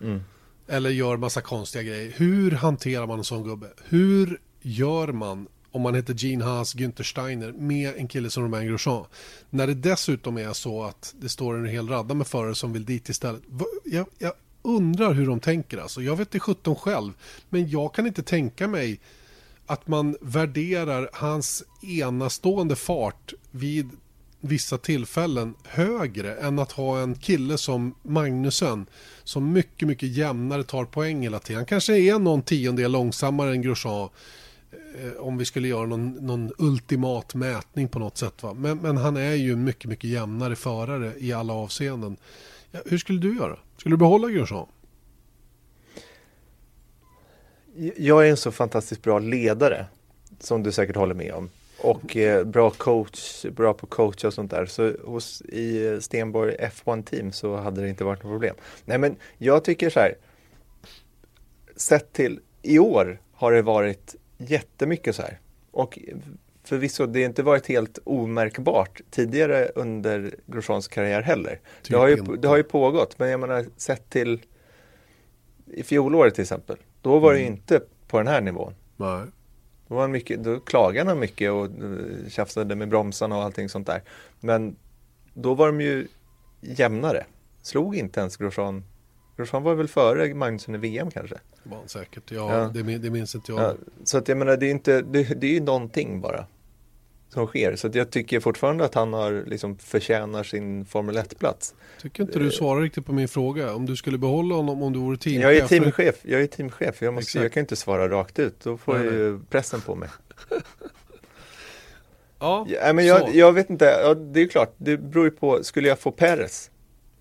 [0.00, 0.20] Mm.
[0.66, 2.12] Eller gör massa konstiga grejer.
[2.16, 3.66] Hur hanterar man en sån gubbe?
[3.84, 8.42] Hur gör man om om man heter Gene Haas, Günther Steiner med en kille som
[8.42, 9.04] Romain Grosjean.
[9.50, 12.84] När det dessutom är så att det står en hel radda med förare som vill
[12.84, 13.42] dit istället.
[13.84, 16.02] Jag, jag undrar hur de tänker alltså.
[16.02, 17.12] Jag vet det 17 själv,
[17.48, 19.00] men jag kan inte tänka mig
[19.68, 23.90] att man värderar hans enastående fart vid
[24.40, 28.86] vissa tillfällen högre än att ha en kille som Magnusen
[29.24, 31.56] som mycket, mycket jämnare tar poäng hela tiden.
[31.56, 34.08] Han kanske är någon tiondel långsammare än Grosjean
[34.72, 38.42] eh, om vi skulle göra någon, någon ultimat mätning på något sätt.
[38.42, 38.54] Va?
[38.54, 42.16] Men, men han är ju en mycket, mycket jämnare förare i alla avseenden.
[42.70, 43.58] Ja, hur skulle du göra?
[43.76, 44.66] Skulle du behålla Grosjean?
[47.96, 49.86] Jag är en så fantastiskt bra ledare
[50.40, 54.50] som du säkert håller med om och eh, bra coach, bra på coach och sånt
[54.50, 54.66] där.
[54.66, 58.54] Så hos, i Stenborg F1 team så hade det inte varit något problem.
[58.84, 60.14] Nej men jag tycker så här.
[61.76, 65.38] Sett till i år har det varit jättemycket så här.
[65.70, 65.98] Och
[66.64, 71.60] förvisso, det har inte varit helt omärkbart tidigare under Grosjeans karriär heller.
[71.82, 74.40] Typ det, har ju, det har ju pågått, men jag menar sett till
[75.66, 76.76] i fjolåret till exempel.
[77.02, 77.42] Då var mm.
[77.42, 78.74] det inte på den här nivån.
[78.96, 79.22] Nej.
[79.88, 83.86] Då, var mycket, då klagade han mycket och eh, tjafsade med bromsarna och allting sånt
[83.86, 84.02] där.
[84.40, 84.76] Men
[85.34, 86.08] då var de ju
[86.60, 87.24] jämnare.
[87.62, 88.84] Slog inte ens Grosjean.
[89.36, 91.36] Grosjean var väl före Magnusson i VM kanske?
[91.62, 92.70] Det var han säkert, ja, ja.
[92.74, 93.60] Det, det minns inte jag.
[93.60, 93.74] Ja,
[94.04, 96.46] så att jag menar, det är, inte, det, det är ju någonting bara
[97.28, 97.76] som sker.
[97.76, 101.74] Så jag tycker fortfarande att han har liksom förtjänar sin Formel 1-plats.
[102.02, 103.74] Tycker inte du svarar riktigt på min fråga.
[103.74, 105.42] Om du skulle behålla honom om du vore teamchef?
[105.42, 106.16] Jag är teamchef.
[106.22, 107.02] Jag är teamchef.
[107.02, 108.60] Jag, måste, jag kan inte svara rakt ut.
[108.60, 110.08] Då får jag ju pressen på mig.
[112.38, 113.84] ja, ja, men jag, jag, vet inte.
[113.84, 114.74] Ja, det är klart.
[114.76, 115.64] Det beror ju på.
[115.64, 116.70] Skulle jag få Peres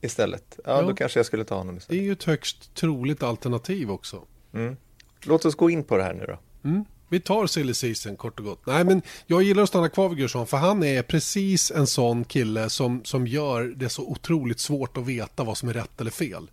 [0.01, 0.59] istället?
[0.65, 1.99] Ja, ja, då kanske jag skulle ta honom istället.
[1.99, 4.21] Det är ju ett högst troligt alternativ också.
[4.53, 4.77] Mm.
[5.23, 6.39] Låt oss gå in på det här nu då.
[6.69, 6.85] Mm.
[7.09, 8.65] Vi tar silly season kort och gott.
[8.65, 12.23] Nej men jag gillar att stanna kvar vid Gursson för han är precis en sån
[12.23, 16.11] kille som, som gör det så otroligt svårt att veta vad som är rätt eller
[16.11, 16.47] fel.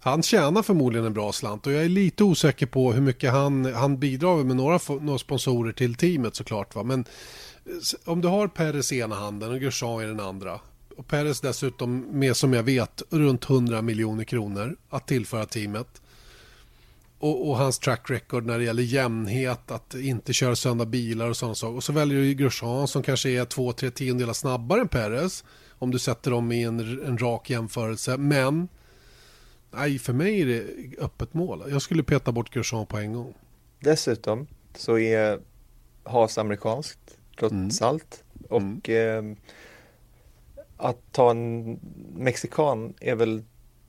[0.00, 3.74] Han tjänar förmodligen en bra slant och jag är lite osäker på hur mycket han,
[3.74, 6.74] han bidrar med några, några sponsorer till teamet såklart.
[6.74, 6.82] Va?
[6.82, 7.04] Men
[8.04, 10.60] om du har Peres i ena handen och Grosjean i den andra
[10.96, 16.02] och Peres dessutom med som jag vet runt 100 miljoner kronor att tillföra teamet
[17.18, 21.36] och, och, hans track record när det gäller jämnhet, att inte köra sönder bilar och
[21.36, 21.76] sådana saker.
[21.76, 25.44] Och så väljer du Grosjean som kanske är två, tre tiondelar snabbare än Perez.
[25.78, 28.16] Om du sätter dem i en, en rak jämförelse.
[28.16, 28.68] Men
[29.70, 30.64] nej, för mig är det
[30.98, 31.64] öppet mål.
[31.70, 33.34] Jag skulle peta bort Grosjean på en gång.
[33.80, 35.40] Dessutom så är
[36.04, 37.70] Haas amerikanskt trots mm.
[37.80, 38.24] allt.
[38.48, 39.30] Och mm.
[39.30, 39.36] eh,
[40.76, 41.78] att ta en
[42.16, 43.42] mexikan är väl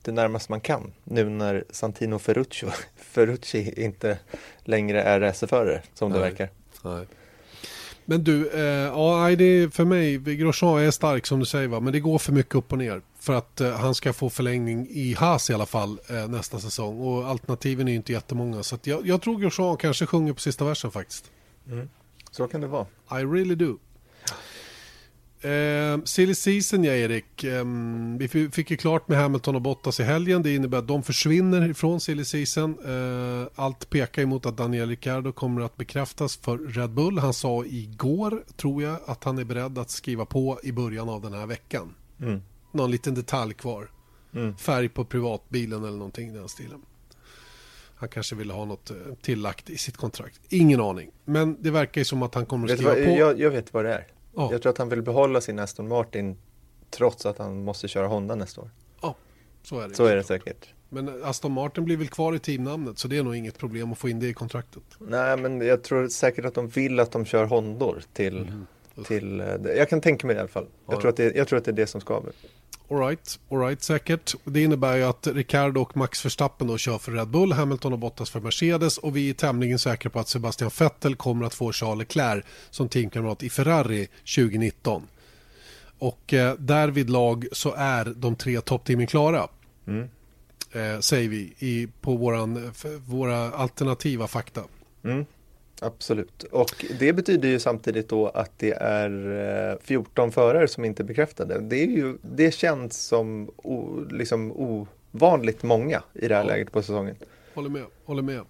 [0.09, 4.17] det närmaste man kan nu när Santino Ferruccio, Ferrucci inte
[4.63, 6.49] längre är racerförare som det verkar.
[6.83, 7.05] Nej.
[8.05, 11.79] Men du, eh, ja, det är för mig, Grosjean är stark som du säger va,
[11.79, 14.87] men det går för mycket upp och ner för att eh, han ska få förlängning
[14.89, 18.77] i Haas i alla fall eh, nästa säsong och alternativen är ju inte jättemånga så
[18.83, 21.31] jag, jag tror Grosjean kanske sjunger på sista versen faktiskt.
[21.67, 21.89] Mm.
[22.31, 22.85] Så kan det vara.
[23.11, 23.77] I really do.
[25.41, 27.43] Eh, silly season ja Erik.
[27.43, 27.65] Eh,
[28.17, 30.43] vi fick ju klart med Hamilton och Bottas i helgen.
[30.43, 32.77] Det innebär att de försvinner ifrån silly season.
[32.85, 37.17] Eh, allt pekar emot att Daniel Ricciardo kommer att bekräftas för Red Bull.
[37.19, 41.21] Han sa igår, tror jag, att han är beredd att skriva på i början av
[41.21, 41.93] den här veckan.
[42.21, 42.41] Mm.
[42.71, 43.91] Någon liten detalj kvar.
[44.35, 44.57] Mm.
[44.57, 46.81] Färg på privatbilen eller någonting i den stilen.
[47.95, 50.39] Han kanske ville ha något eh, tillagt i sitt kontrakt.
[50.49, 51.11] Ingen aning.
[51.25, 53.11] Men det verkar ju som att han kommer att skriva vad, på.
[53.11, 54.07] Jag, jag vet vad det är.
[54.39, 54.51] Ja.
[54.51, 56.37] Jag tror att han vill behålla sin Aston Martin
[56.89, 58.69] trots att han måste köra Honda nästa år.
[59.01, 59.15] Ja,
[59.63, 59.95] så är det.
[59.95, 60.73] Så är det säkert.
[60.89, 63.97] Men Aston Martin blir väl kvar i teamnamnet så det är nog inget problem att
[63.97, 64.83] få in det i kontraktet.
[64.99, 68.65] Nej, men jag tror säkert att de vill att de kör Hondor till, mm.
[69.03, 70.67] till eh, jag kan tänka mig det i alla fall.
[70.85, 71.01] Jag, ja.
[71.01, 72.33] tror, att det, jag tror att det är det som skaver.
[72.91, 74.35] Alright, alright säkert.
[74.43, 77.99] Det innebär ju att Ricardo och Max Verstappen då kör för Red Bull, Hamilton och
[77.99, 81.71] Bottas för Mercedes och vi är tämligen säkra på att Sebastian Vettel kommer att få
[81.71, 85.07] Charles Leclerc som teamkamrat i Ferrari 2019.
[85.99, 89.47] Och eh, därvid lag så är de tre toppteamen klara.
[89.87, 90.09] Mm.
[90.71, 92.71] Eh, säger vi i, på våran,
[93.05, 94.63] våra alternativa fakta.
[95.03, 95.25] Mm.
[95.81, 101.03] Absolut, och det betyder ju samtidigt då att det är 14 eh, förare som inte
[101.03, 101.59] är bekräftade.
[101.59, 106.47] Det, är ju, det känns som o, liksom ovanligt många i det här ja.
[106.47, 107.15] läget på säsongen.
[107.53, 108.41] Håller med, håller med.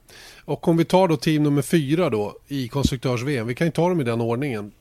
[0.45, 3.89] Och om vi tar då team nummer fyra då i konstruktörs-VM, vi kan ju ta
[3.89, 4.71] dem i den ordningen.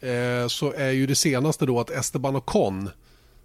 [0.00, 2.90] Eh, så är ju det senaste då att Esteban Ocon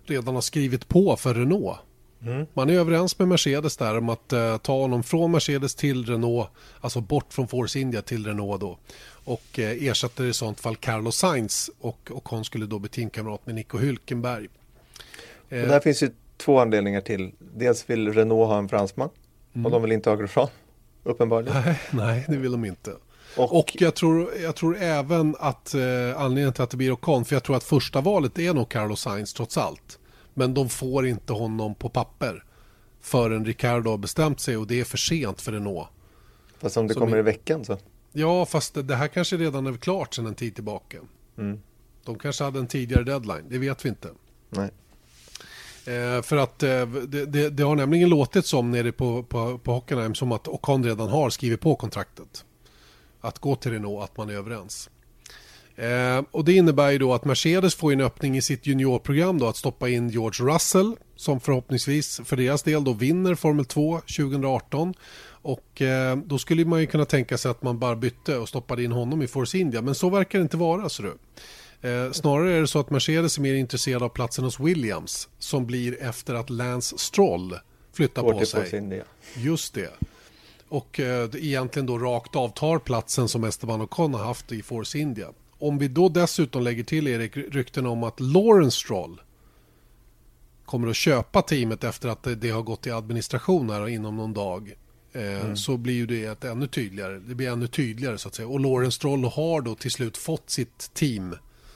[0.05, 1.77] redan har skrivit på för Renault.
[2.25, 2.45] Mm.
[2.53, 6.47] Man är överens med Mercedes där om att eh, ta honom från Mercedes till Renault,
[6.81, 8.77] alltså bort från Force India till Renault då.
[9.23, 13.55] och eh, ersätter i sånt fall Carlos Sainz och Ocon skulle då bli teamkamrat med
[13.55, 14.47] Nico Hülkenberg.
[15.49, 17.31] Och där finns ju två anledningar till.
[17.39, 19.09] Dels vill Renault ha en fransman
[19.53, 19.65] mm.
[19.65, 20.47] och de vill inte ha Grosjean,
[21.03, 21.61] uppenbarligen.
[21.65, 22.91] Nej, nej, det vill de inte.
[23.37, 25.81] Och, och jag, tror, jag tror även att eh,
[26.17, 29.01] anledningen till att det blir Ocon, för jag tror att första valet är nog Carlos
[29.01, 29.99] Sainz trots allt.
[30.33, 32.43] Men de får inte honom på papper
[33.01, 35.87] förrän Ricardo har bestämt sig och det är för sent för Renault.
[36.59, 37.77] Fast om det så kommer i veckan så?
[38.11, 40.97] Ja, fast det, det, här kanske redan är klart sedan en tid tillbaka.
[41.37, 41.59] Mm.
[42.05, 44.09] De kanske hade en tidigare deadline, det vet vi inte.
[44.49, 44.69] Nej.
[45.85, 49.73] Eh, för att eh, det, det, det, har nämligen låtit som nere på, på, på
[49.73, 52.45] Hockenheim som att Ocon redan har skrivit på kontraktet.
[53.21, 54.89] Att gå till Renault, att man är överens.
[55.75, 59.47] Eh, och det innebär ju då att Mercedes får en öppning i sitt juniorprogram då
[59.47, 64.93] att stoppa in George Russell som förhoppningsvis för deras del då vinner Formel 2 2018.
[65.25, 68.83] Och eh, då skulle man ju kunna tänka sig att man bara bytte och stoppade
[68.83, 69.81] in honom i Force India.
[69.81, 70.89] Men så verkar det inte vara.
[70.89, 71.17] Så du.
[71.89, 75.65] Eh, snarare är det så att Mercedes är mer intresserad av platsen hos Williams som
[75.65, 77.55] blir efter att Lance Stroll
[77.93, 78.77] flyttar på sig.
[78.77, 79.03] India.
[79.35, 79.89] Just det.
[80.69, 85.27] Och eh, egentligen då rakt avtar platsen som Esteban Ocon har haft i Force India.
[85.63, 89.21] Om vi då dessutom lägger till Erik rykten om att Lawrence Stroll
[90.65, 94.73] kommer att köpa teamet efter att det har gått i administration här inom någon dag.
[95.13, 95.55] Eh, mm.
[95.55, 97.19] Så blir ju det ett ännu tydligare.
[97.19, 98.47] Det blir ännu tydligare så att säga.
[98.47, 101.35] Och Lawrence Stroll har då till slut fått sitt team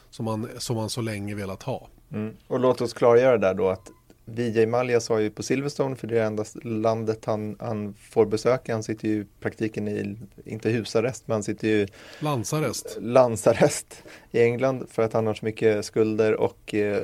[0.09, 1.87] som han, som han så länge velat ha.
[2.13, 2.35] Mm.
[2.47, 3.91] Och låt oss klargöra där då att
[4.29, 8.73] VJ Malja sa ju på Silverstone, för det är enda landet han, han får besöka.
[8.73, 11.87] Han sitter ju i praktiken i, inte husarrest, men han sitter ju
[12.19, 12.97] Landsarrest.
[13.01, 17.03] Landsarrest i England för att han har så mycket skulder och eh,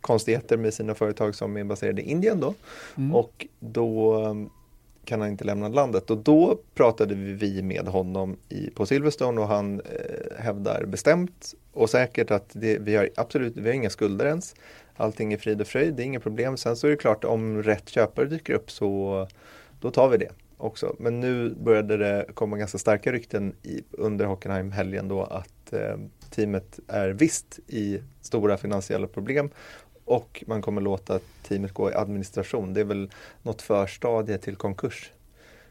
[0.00, 2.54] konstigheter med sina företag som är baserade i Indien då.
[2.96, 3.14] Mm.
[3.14, 4.20] Och då
[5.04, 6.10] kan han inte lämna landet.
[6.10, 11.90] Och då pratade vi med honom i, på Silverstone och han eh, hävdar bestämt och
[11.90, 14.54] säkert att det, vi har absolut vi har inga skulder ens.
[14.96, 16.56] Allting är frid och fröjd, det är inga problem.
[16.56, 19.28] Sen så är det klart om rätt köpare dyker upp så
[19.80, 20.96] då tar vi det också.
[20.98, 25.96] Men nu började det komma ganska starka rykten i, under Hockenheim-helgen då att eh,
[26.30, 29.50] teamet är visst i stora finansiella problem
[30.04, 32.74] och man kommer låta teamet gå i administration.
[32.74, 33.10] Det är väl
[33.42, 35.12] något förstadie till konkurs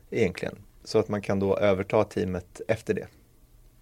[0.09, 0.55] egentligen.
[0.83, 3.07] Så att man kan då överta teamet efter det.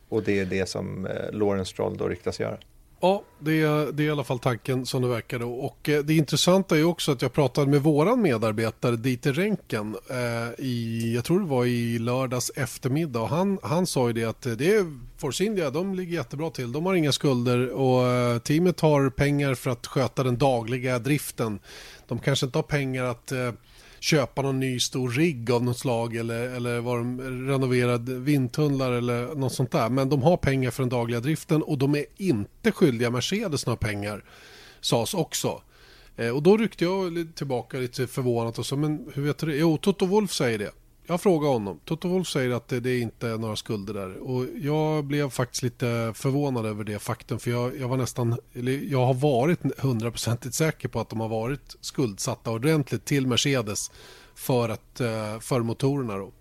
[0.10, 2.58] Och det är det som eh, Lawrence Stroll då ryktas göra.
[3.04, 5.54] Ja, det är, det är i alla fall tanken som det verkar då.
[5.54, 10.66] Och eh, det intressanta är också att jag pratade med våran medarbetare Dieter Renken eh,
[10.66, 13.22] i, jag tror det var i lördags eftermiddag.
[13.22, 16.50] Och han, han sa ju det att eh, det är Force India, de ligger jättebra
[16.50, 16.72] till.
[16.72, 21.60] De har inga skulder och eh, teamet har pengar för att sköta den dagliga driften.
[22.08, 23.52] De kanske inte har pengar att eh,
[24.04, 29.36] köpa någon ny stor rigg av något slag eller, eller var de renoverad vindtunnlar eller
[29.36, 29.90] något sånt där.
[29.90, 33.78] Men de har pengar för den dagliga driften och de är inte skyldiga Mercedes några
[33.78, 34.24] pengar,
[34.82, 35.62] sades också.
[36.16, 39.56] Eh, och då ryckte jag tillbaka lite förvånat och sa, men hur vet du det?
[39.56, 40.72] Jo, Toto Wolf säger det.
[41.08, 41.80] Jag frågade honom.
[41.86, 44.18] Toto Wolf säger att det, det inte är några skulder där.
[44.18, 47.40] Och jag blev faktiskt lite förvånad över det faktum.
[47.40, 48.38] För jag, jag var nästan,
[48.90, 53.92] jag har varit hundraprocentigt säker på att de har varit skuldsatta ordentligt till Mercedes
[54.36, 56.18] för, att, eh, för motorerna.
[56.18, 56.32] Då.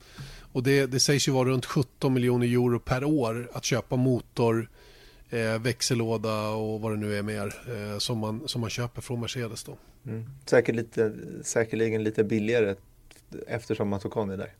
[0.53, 4.71] Och det, det sägs ju vara runt 17 miljoner euro per år att köpa motor,
[5.31, 9.21] eh, växellåda och vad det nu är mer eh, som, man, som man köper från
[9.21, 9.65] Mercedes.
[9.65, 9.77] Då.
[10.07, 10.25] Mm.
[10.47, 12.75] Säkert lite, säkerligen lite billigare
[13.49, 14.53] eftersom man tog Conny där.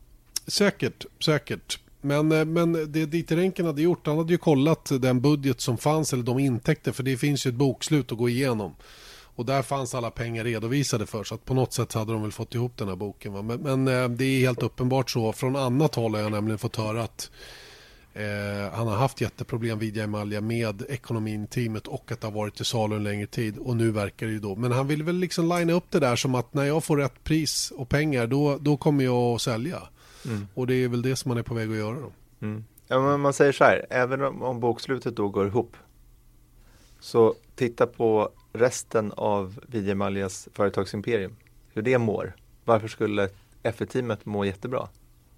[0.47, 1.79] Säkert, säkert.
[2.01, 6.13] Men, eh, men det Dieter hade gjort, han hade ju kollat den budget som fanns
[6.13, 8.75] eller de intäkter för det finns ju ett bokslut att gå igenom.
[9.35, 12.31] Och där fanns alla pengar redovisade för så att på något sätt hade de väl
[12.31, 13.33] fått ihop den här boken.
[13.33, 13.41] Va?
[13.41, 15.33] Men, men eh, det är helt uppenbart så.
[15.33, 17.31] Från annat håll har jag nämligen fått höra att
[18.13, 22.61] Eh, han har haft jätteproblem vid Emalja med ekonomin, teamet och att det har varit
[22.61, 24.55] i salu en längre tid och nu verkar det ju då.
[24.55, 27.23] Men han vill väl liksom linea upp det där som att när jag får rätt
[27.23, 29.81] pris och pengar då, då kommer jag att sälja.
[30.25, 30.47] Mm.
[30.53, 32.11] Och det är väl det som man är på väg att göra då.
[32.41, 32.63] Mm.
[32.87, 35.77] Ja, men man säger så här, även om, om bokslutet då går ihop
[36.99, 41.35] så titta på resten av Vidjemaljas företagsimperium.
[41.73, 42.35] Hur det mår.
[42.65, 43.29] Varför skulle
[43.63, 44.87] F1-teamet må jättebra?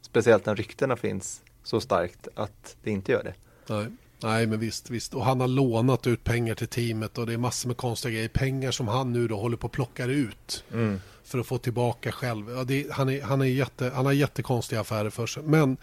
[0.01, 3.33] Speciellt när ryktena finns så starkt att det inte gör det.
[3.73, 3.87] Nej.
[4.23, 5.13] Nej, men visst, visst.
[5.13, 8.27] Och han har lånat ut pengar till teamet och det är massor med konstiga grejer.
[8.27, 11.01] Pengar som han nu då håller på att plocka ut mm.
[11.23, 12.49] för att få tillbaka själv.
[12.49, 15.43] Ja, det, han, är, han, är jätte, han har jättekonstiga affärer för sig.
[15.43, 15.77] Men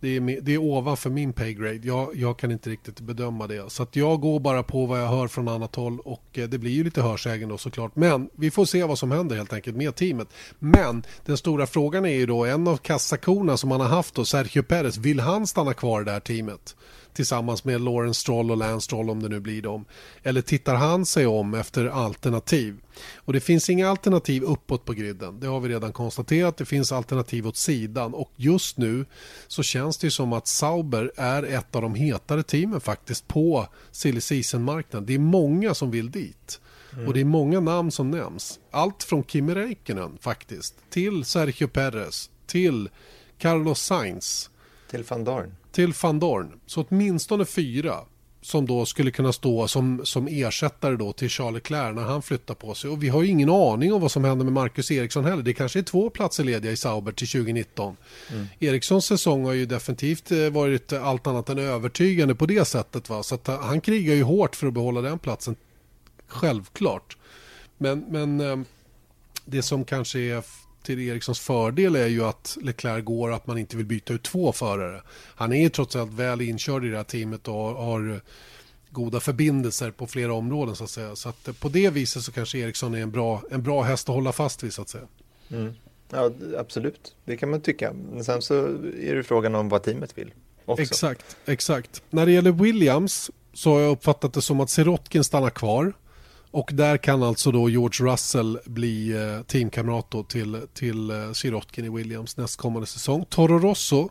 [0.00, 1.80] det är, det är ovanför min paygrade.
[1.82, 3.70] Jag, jag kan inte riktigt bedöma det.
[3.70, 6.58] Så att jag går bara på vad jag hör från annat håll och eh, det
[6.58, 7.96] blir ju lite hörsägen då såklart.
[7.96, 10.28] Men vi får se vad som händer helt enkelt med teamet.
[10.58, 14.24] Men den stora frågan är ju då en av kassakorna som man har haft då,
[14.24, 16.76] Sergio Perez, vill han stanna kvar i det här teamet?
[17.18, 19.84] Tillsammans med Lawrence Stroll och Lance Stroll om det nu blir dem?
[20.22, 22.80] Eller tittar han sig om efter alternativ?
[23.16, 25.40] Och det finns inga alternativ uppåt på griden.
[25.40, 26.56] Det har vi redan konstaterat.
[26.56, 29.06] Det finns alternativ åt sidan och just nu
[29.46, 34.20] så känns det som att Sauber är ett av de hetare teamen faktiskt på silly
[34.20, 35.06] season-marknaden.
[35.06, 36.60] Det är många som vill dit.
[36.92, 37.06] Mm.
[37.06, 38.60] Och det är många namn som nämns.
[38.70, 42.88] Allt från Kimi Räikkönen faktiskt till Sergio Perez till
[43.38, 44.50] Carlos Sainz.
[44.90, 46.60] Till van Dorn till van Dorn.
[46.66, 47.94] Så åtminstone fyra
[48.40, 52.54] som då skulle kunna stå som, som ersättare då till Charles Leclerc när han flyttar
[52.54, 52.90] på sig.
[52.90, 55.42] Och vi har ju ingen aning om vad som händer med Marcus Eriksson heller.
[55.42, 57.96] Det kanske är två platser lediga i Sauber till 2019.
[58.30, 58.46] Mm.
[58.58, 63.08] Erikssons säsong har ju definitivt eh, varit allt annat än övertygande på det sättet.
[63.08, 63.22] Va?
[63.22, 65.56] Så att eh, han krigar ju hårt för att behålla den platsen.
[66.26, 67.16] Självklart.
[67.76, 68.58] Men, men eh,
[69.44, 70.42] det som kanske är
[70.82, 74.52] till Erikssons fördel är ju att Leclerc går att man inte vill byta ut två
[74.52, 75.02] förare.
[75.34, 78.20] Han är ju trots allt väl inkörd i det här teamet och har
[78.90, 81.16] goda förbindelser på flera områden så att säga.
[81.16, 84.14] Så att på det viset så kanske Eriksson är en bra, en bra häst att
[84.14, 85.06] hålla fast vid så att säga.
[85.50, 85.74] Mm.
[86.10, 87.14] Ja, absolut.
[87.24, 87.92] Det kan man tycka.
[88.12, 88.54] Men sen så
[89.00, 90.32] är det frågan om vad teamet vill.
[90.64, 90.82] Också.
[90.82, 92.02] Exakt, exakt.
[92.10, 95.92] När det gäller Williams så har jag uppfattat det som att Sirotkin stannar kvar.
[96.50, 101.84] Och där kan alltså då George Russell bli eh, teamkamrat teamkamrat till, till eh, Sirotkin
[101.84, 103.24] i Williams nästkommande säsong.
[103.28, 104.10] Toro Rosso,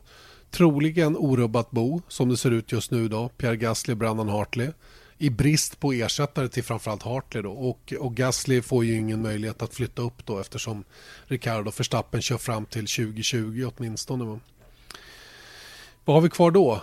[0.51, 3.29] troligen orubbat bo som det ser ut just nu då.
[3.29, 4.69] Pierre Gasly, Brandon Hartley.
[5.17, 7.51] I brist på ersättare till framförallt Hartley då.
[7.51, 10.83] Och, och Gasly får ju ingen möjlighet att flytta upp då eftersom
[11.25, 14.39] Ricardo Verstappen kör fram till 2020 åtminstone.
[16.05, 16.81] Vad har vi kvar då?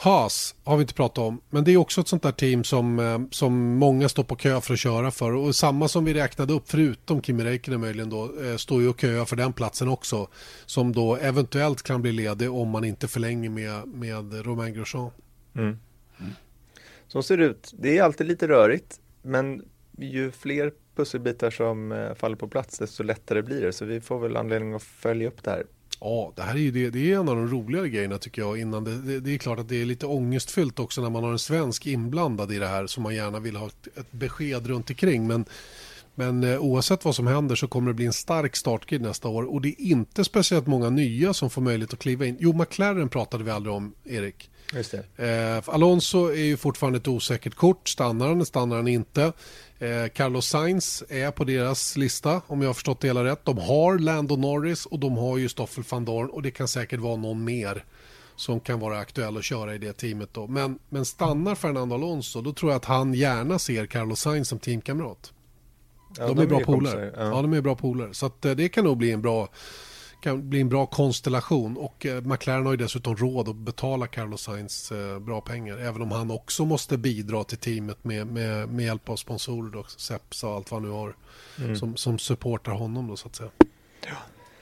[0.00, 2.98] Haas har vi inte pratat om, men det är också ett sånt där team som,
[2.98, 5.32] eh, som många står på kö för att köra för.
[5.32, 9.00] Och samma som vi räknade upp, förutom Kimi Räikkönen möjligen då, eh, står ju och
[9.00, 10.28] köar för den platsen också.
[10.66, 15.10] Som då eventuellt kan bli ledig om man inte förlänger med, med Romain Grosjean.
[15.54, 15.78] Mm.
[16.20, 16.32] Mm.
[17.08, 17.74] Så ser det ut.
[17.78, 19.64] Det är alltid lite rörigt, men
[19.98, 23.72] ju fler pusselbitar som eh, faller på plats, desto lättare blir det.
[23.72, 25.64] Så vi får väl anledning att följa upp det här
[26.00, 28.60] Ja, det här är ju det, det är en av de roligare grejerna tycker jag.
[28.60, 31.32] Innan det, det, det, är klart att det är lite ångestfyllt också när man har
[31.32, 34.90] en svensk inblandad i det här som man gärna vill ha ett, ett besked runt
[34.90, 35.26] omkring.
[35.26, 35.44] Men,
[36.14, 39.42] men eh, oavsett vad som händer så kommer det bli en stark startgrid nästa år
[39.54, 42.36] och det är inte speciellt många nya som får möjlighet att kliva in.
[42.40, 44.50] Jo, McLaren pratade vi aldrig om, Erik.
[44.74, 45.58] Just det.
[45.66, 47.88] Eh, Alonso är ju fortfarande ett osäkert kort.
[47.88, 49.32] Stannar han, stannar han inte.
[49.78, 53.44] Eh, Carlos Sainz är på deras lista om jag har förstått det hela rätt.
[53.44, 57.00] De har Lando Norris och de har ju Stoffel van Dorn och det kan säkert
[57.00, 57.84] vara någon mer
[58.36, 60.46] som kan vara aktuell att köra i det teamet då.
[60.46, 64.58] Men, men stannar Fernando Alonso då tror jag att han gärna ser Carlos Sainz som
[64.58, 65.32] teamkamrat.
[66.18, 67.12] Ja, de, de, är bra polare.
[67.16, 67.22] Ja.
[67.22, 67.42] ja.
[67.42, 68.14] de är bra polare.
[68.14, 69.48] Så att, eh, det kan nog bli en bra
[70.20, 74.42] kan bli en bra konstellation och eh, McLaren har ju dessutom råd att betala Carlos
[74.42, 78.84] Sainz eh, bra pengar även om han också måste bidra till teamet med, med, med
[78.84, 81.16] hjälp av sponsorer och Seps och allt vad han nu har
[81.58, 81.76] mm.
[81.76, 83.50] som, som supportar honom då så att säga.
[84.06, 84.16] Ja.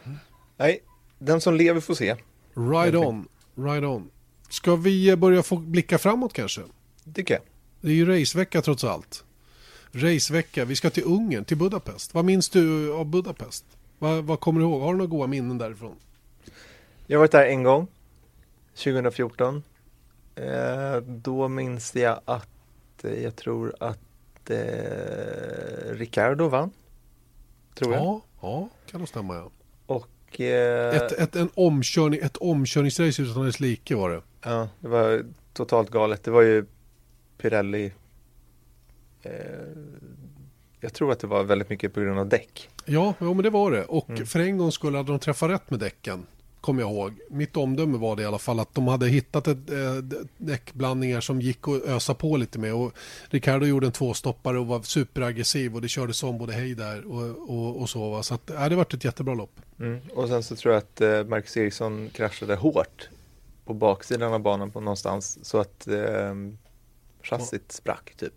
[0.04, 0.18] Mm.
[0.56, 0.80] Nej,
[1.18, 2.16] den som lever får se.
[2.54, 4.10] Ride on, ride on.
[4.48, 6.62] Ska vi eh, börja få blicka framåt kanske?
[7.14, 7.42] Tycker jag.
[7.80, 9.24] Det är ju racevecka trots allt.
[9.92, 12.14] Racevecka, vi ska till Ungern, till Budapest.
[12.14, 13.64] Vad minns du av Budapest?
[13.98, 14.80] Vad, vad kommer du ihåg?
[14.80, 15.96] Har du några goda minnen därifrån?
[17.06, 17.86] Jag har varit där en gång,
[18.74, 19.62] 2014.
[20.34, 24.56] Eh, då minns jag att eh, jag tror att eh,
[25.90, 26.70] Ricardo vann.
[27.74, 28.02] Tror jag.
[28.02, 29.50] Ja, ja kan nog stämma ja.
[29.86, 34.22] Och, eh, ett, ett, en omkörning, ett omkörningsrace utan dess like var det.
[34.42, 36.24] Ja, det var totalt galet.
[36.24, 36.66] Det var ju
[37.38, 37.92] Pirelli
[39.22, 39.32] eh,
[40.86, 42.68] jag tror att det var väldigt mycket på grund av däck.
[42.84, 43.84] Ja, ja men det var det.
[43.84, 44.26] Och mm.
[44.26, 46.26] för en gång skulle hade de träffat rätt med däcken.
[46.60, 47.12] Kommer jag ihåg.
[47.30, 51.40] Mitt omdöme var det i alla fall att de hade hittat ett, äh, däckblandningar som
[51.40, 52.74] gick att ösa på lite med.
[52.74, 52.92] Och
[53.28, 57.50] Ricardo gjorde en tvåstoppare och var superaggressiv och det kördes om både hej där och,
[57.50, 58.10] och, och så.
[58.10, 58.22] Va?
[58.22, 59.60] Så att, äh, det varit ett jättebra lopp.
[59.78, 60.00] Mm.
[60.14, 63.08] Och sen så tror jag att äh, Marcus Eriksson kraschade hårt
[63.64, 66.34] på baksidan av banan på någonstans så att äh,
[67.22, 68.34] chassit sprack typ.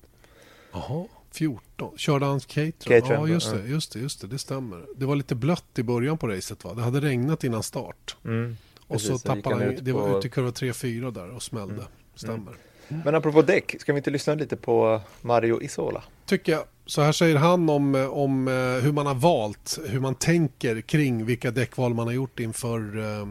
[0.72, 1.06] Jaha.
[1.32, 1.98] 14.
[1.98, 3.12] Körde han Caterham?
[3.12, 4.86] Ja, just det, just det, just det, det stämmer.
[4.96, 6.74] Det var lite blött i början på racet va?
[6.74, 8.16] Det hade regnat innan start.
[8.26, 11.74] Mm, och precis, så tappade han, det var ute i kurva 3-4 där och smällde.
[11.74, 11.86] Mm.
[12.16, 12.54] Stämmer.
[12.88, 13.02] Mm.
[13.06, 16.04] Men apropå däck, ska vi inte lyssna lite på Mario Isola?
[16.26, 16.64] Tycker jag.
[16.86, 21.26] Så här säger han om, om eh, hur man har valt, hur man tänker kring
[21.26, 23.28] vilka däckval man har gjort inför, uh,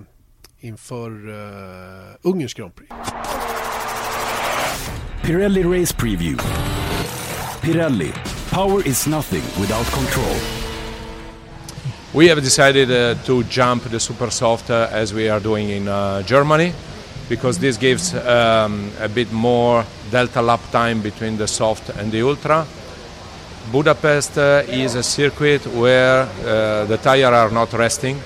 [0.61, 2.94] inför uh, Ungerns Grand Prix.
[5.22, 6.42] Pirelli Race Preview.
[7.68, 8.10] Pirelli.
[8.50, 10.36] Power is nothing without control.
[12.14, 15.86] We have decided uh, to jump the super soft uh, as we are doing in
[15.86, 16.72] uh, Germany
[17.28, 22.22] because this gives um, a bit more delta lap time between the soft and the
[22.22, 22.66] ultra.
[23.70, 28.18] Budapest uh, is a circuit where uh, the tires are not resting.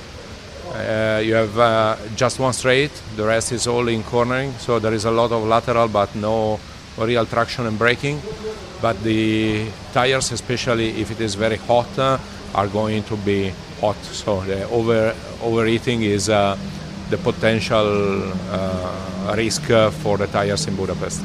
[0.73, 5.05] Uh, you have just one straight, the rest is all in cornering, so there is
[5.05, 6.61] a lot of lateral but no
[6.97, 8.21] real traction and braking.
[8.83, 12.19] But the tires, especially if it is very hot, uh,
[12.55, 13.97] are going to be hot.
[14.05, 16.59] So the over overheating is uh,
[17.11, 21.23] the potential uh, risk uh, for the tires in Budapest.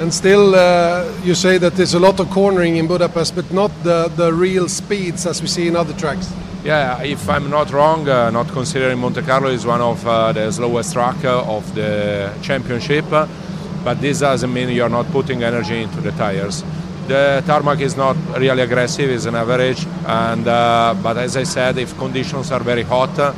[0.00, 3.70] And still, uh, you say that there's a lot of cornering in Budapest, but not
[3.82, 6.30] the, the real speeds as we see in other tracks.
[6.64, 10.50] Yeah, if I'm not wrong, uh, not considering Monte Carlo is one of uh, the
[10.50, 16.10] slowest track of the championship, but this doesn't mean you're not putting energy into the
[16.10, 16.64] tires.
[17.06, 21.78] The tarmac is not really aggressive; it's an average, and uh, but as I said,
[21.78, 23.32] if conditions are very hot, uh,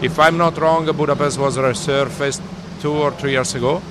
[0.00, 2.40] if I'm not wrong, Budapest was resurfaced
[2.80, 3.82] two or three years ago.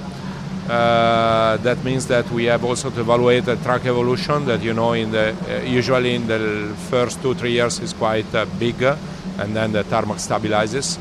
[0.70, 4.94] Uh, that means that we have also to evaluate the track evolution that you know
[4.94, 8.98] in the uh, usually in the first two three years is quite uh, big uh,
[9.40, 10.98] and then the tarmac stabilizes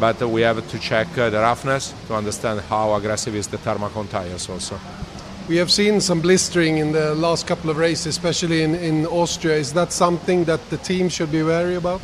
[0.00, 4.08] but we have to check the roughness to understand how aggressive is the tarmac on
[4.08, 4.76] tires also
[5.48, 9.56] We have seen some blistering in the last couple of races, especially in, in Austria.
[9.56, 12.00] Is that something that the team should be wary about?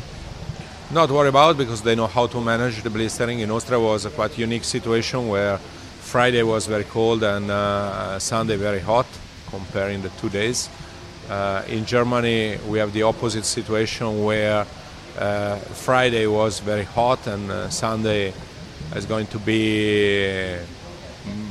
[0.93, 4.11] not worry about because they know how to manage the blistering in austria was a
[4.11, 9.07] quite unique situation where friday was very cold and uh, sunday very hot
[9.49, 10.69] comparing the two days
[11.29, 14.67] uh, in germany we have the opposite situation where
[15.17, 18.31] uh, friday was very hot and uh, sunday
[18.95, 20.57] is going to be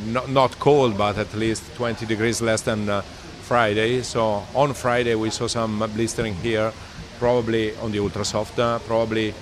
[0.06, 3.02] not, not cold but at least 20 degrees less than uh,
[3.42, 4.02] friday.
[4.02, 6.72] So on friday we saw some blistering here
[7.18, 9.34] probably on the ultra soft uh, probably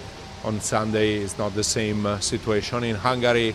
[0.44, 2.84] on sunday it's not the same uh, situation.
[2.84, 3.54] In hungary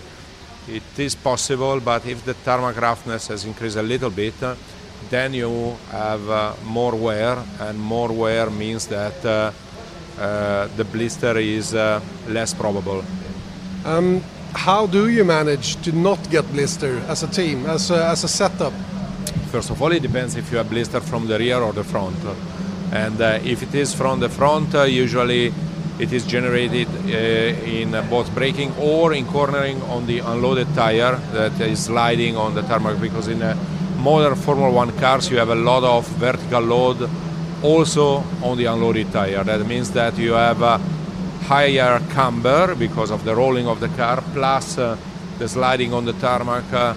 [0.67, 4.55] it is possible but if the tarmac roughness has increased a little bit uh,
[5.09, 9.51] then you have uh, more wear and more wear means that uh,
[10.78, 13.03] the blister is less probable.
[13.84, 14.23] Um,
[14.56, 18.28] how do you manage to not get blister as a team, as a, as a
[18.28, 18.74] setup?
[19.51, 22.18] First of all, it depends if you have blister from the rear or the front.
[22.91, 25.53] And uh, if it is from the front, uh, usually
[25.99, 31.18] it is generated uh, in uh, both braking or in cornering on the unloaded tire
[31.34, 33.56] that is sliding on the tarmac because in uh,
[33.97, 37.10] modern Formula One cars you have a lot of vertical load
[37.64, 39.43] also on the unloaded tire.
[39.43, 40.82] That means that you have a
[41.48, 44.98] higher camber because of the rolling of the car plus uh,
[45.38, 46.96] the sliding on the tarmac uh,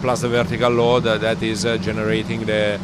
[0.00, 2.78] plus the vertical load uh, that is uh, generating the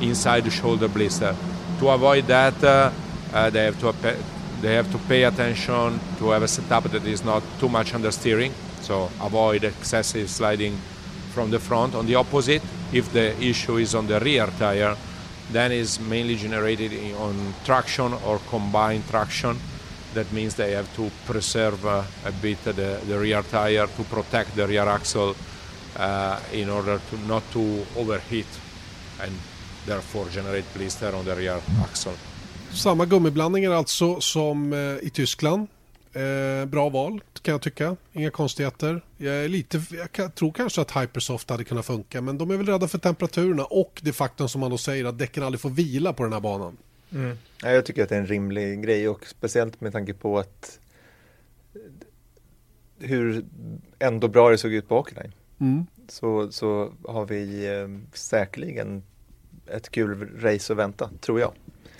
[0.00, 1.34] inside shoulder blister.
[1.78, 2.90] To avoid that, uh,
[3.50, 3.94] they have to
[4.60, 8.52] they have to pay attention to have a setup that is not too much understeering,
[8.80, 10.76] so avoid excessive sliding
[11.32, 11.94] from the front.
[11.94, 12.62] On the opposite,
[12.92, 14.96] if the issue is on the rear tire,
[15.52, 19.56] then is mainly generated on traction or combined traction.
[20.14, 22.72] That means they have to preserve uh, a bit the,
[23.08, 25.34] the rear tire to protect the rear axle
[25.98, 28.60] uh, in order to not to overheat
[29.20, 29.32] and
[29.86, 32.12] therefore generate blister on the rear axle.
[32.72, 35.68] Samma gummiblandningar alltså som eh, i Tyskland.
[36.12, 37.96] Eh, bra val kan jag tycka.
[38.12, 39.02] Inga konstigheter.
[39.16, 39.82] Jag, är lite,
[40.16, 43.64] jag tror kanske att Hypersoft hade kunnat funka men de är väl rädda för temperaturerna
[43.64, 46.40] och det faktum som man då säger att däcken aldrig får vila på den här
[46.40, 46.76] banan.
[47.62, 50.78] Ja, jag tycker att det är en rimlig grej och speciellt med tanke på att
[52.98, 53.44] hur
[53.98, 55.32] ändå bra det såg ut på Åkerline.
[55.60, 55.86] Mm.
[56.08, 59.02] Så, så har vi eh, säkerligen
[59.66, 61.52] ett kul race att vänta, tror jag.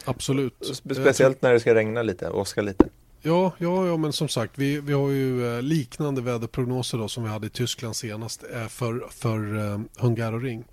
[0.04, 0.54] Absolut.
[0.60, 2.88] Spe- Speciellt när det ska regna lite och åska lite.
[3.20, 7.22] Ja, ja, ja, men som sagt, vi, vi har ju eh, liknande väderprognoser då som
[7.22, 10.64] vi hade i Tyskland senast eh, för, för eh, Hungaroring.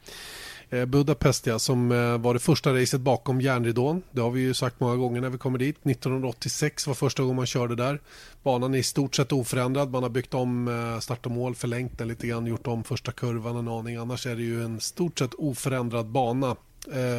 [0.69, 4.01] Eh, Budapest ja, som eh, var det första racet bakom järnridån.
[4.11, 5.77] Det har vi ju sagt många gånger när vi kommer dit.
[5.85, 7.99] 1986 var första gången man körde där.
[8.43, 9.91] Banan är i stort sett oförändrad.
[9.91, 13.11] Man har byggt om eh, start och mål, förlängt den lite grann, gjort om första
[13.11, 13.95] kurvan en aning.
[13.95, 16.55] Annars är det ju en stort sett oförändrad bana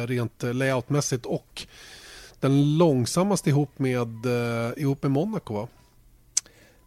[0.05, 1.67] rent layoutmässigt och
[2.39, 4.07] den långsammaste ihop med,
[4.77, 5.67] ihop med Monaco va?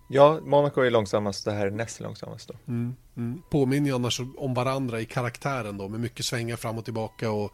[0.08, 2.54] Ja, Monaco är långsammast, det här är näst långsammast då.
[2.68, 3.42] Mm, mm.
[3.50, 7.52] Påminner ju annars om varandra i karaktären då med mycket svängar fram och tillbaka och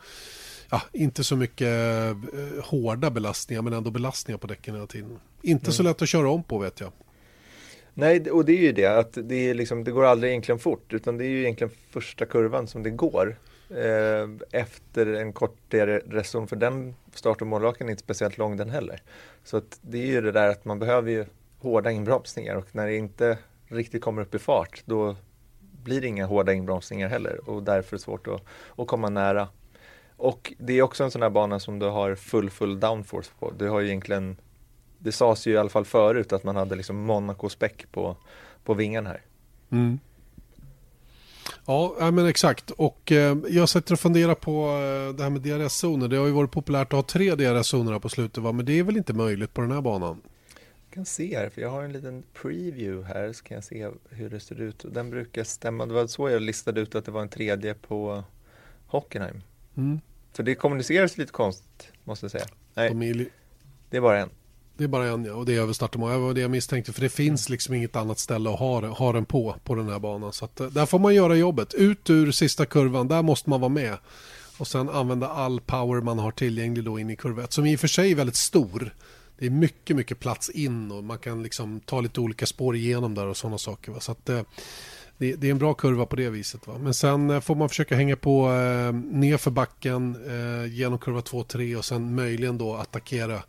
[0.70, 2.16] ja, inte så mycket eh,
[2.64, 5.18] hårda belastningar men ändå belastningar på däcken hela tiden.
[5.42, 6.92] Inte så lätt att köra om på vet jag.
[7.94, 10.92] Nej, och det är ju det att det, är liksom, det går aldrig egentligen fort
[10.92, 13.38] utan det är ju egentligen första kurvan som det går.
[13.70, 18.70] Eh, efter en kortare reson för den start och målraken är inte speciellt lång den
[18.70, 19.02] heller.
[19.44, 21.24] Så att det är ju det där att man behöver ju
[21.58, 23.38] hårda inbromsningar och när det inte
[23.68, 25.16] riktigt kommer upp i fart då
[25.86, 28.42] blir det inga hårda inbromsningar heller och därför svårt att,
[28.76, 29.48] att komma nära.
[30.16, 33.52] Och det är också en sån här bana som du har full full downforce på.
[33.58, 34.36] Du har ju egentligen
[34.98, 38.16] det sades ju i alla fall förut att man hade liksom Monaco-späck på,
[38.64, 39.20] på vingarna här.
[39.70, 39.98] Mm.
[41.66, 42.70] Ja, men exakt.
[42.70, 46.08] Och eh, jag sätter och funderar på eh, det här med DRS-zoner.
[46.08, 48.52] Det har ju varit populärt att ha tre DRS-zoner på slutet, va?
[48.52, 50.22] men det är väl inte möjligt på den här banan?
[50.96, 54.30] Kan se här, för jag har en liten preview här, så kan jag se hur
[54.30, 54.84] det ser ut.
[54.90, 55.86] Den brukar stämma.
[55.86, 58.24] Det var så jag listade ut att det var en tredje på
[58.86, 59.42] Hockenheim.
[59.76, 60.00] Mm.
[60.32, 62.46] För det kommuniceras lite konstigt, måste jag säga.
[62.74, 63.28] Nej, De är
[63.90, 64.30] det är bara en.
[64.76, 66.10] Det är bara en ja, och det är över startmål.
[66.10, 69.12] Det var det jag misstänkte för det finns liksom inget annat ställe att ha, ha
[69.12, 70.32] den på, på den här banan.
[70.32, 71.74] Så att, eh, där får man göra jobbet.
[71.74, 73.96] Ut ur sista kurvan, där måste man vara med.
[74.58, 77.76] Och sen använda all power man har tillgänglig då in i kurva 1, som i
[77.76, 78.94] och för sig är väldigt stor.
[79.38, 83.14] Det är mycket, mycket plats in och man kan liksom ta lite olika spår igenom
[83.14, 83.92] där och sådana saker.
[83.92, 84.00] Va?
[84.00, 84.42] Så att, eh,
[85.18, 86.66] det, det är en bra kurva på det viset.
[86.66, 86.78] Va?
[86.78, 91.76] Men sen eh, får man försöka hänga på eh, nerför backen eh, genom kurva 2-3
[91.76, 93.42] och sen möjligen då attackera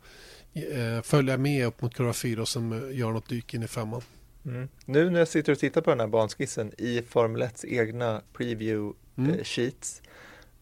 [0.54, 3.68] eh, följa med upp mot kurva 4 och sen eh, göra något dyk in i
[3.68, 4.02] femman.
[4.46, 4.68] Mm.
[4.84, 8.98] Nu när jag sitter och tittar på den här banskissen i Formel 1 egna preview
[9.18, 9.44] Mm.
[9.44, 10.02] sheets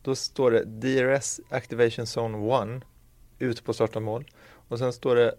[0.02, 2.82] då står det DRS Activation Zone 1
[3.38, 4.24] ut på starta mål
[4.68, 5.34] och sen står det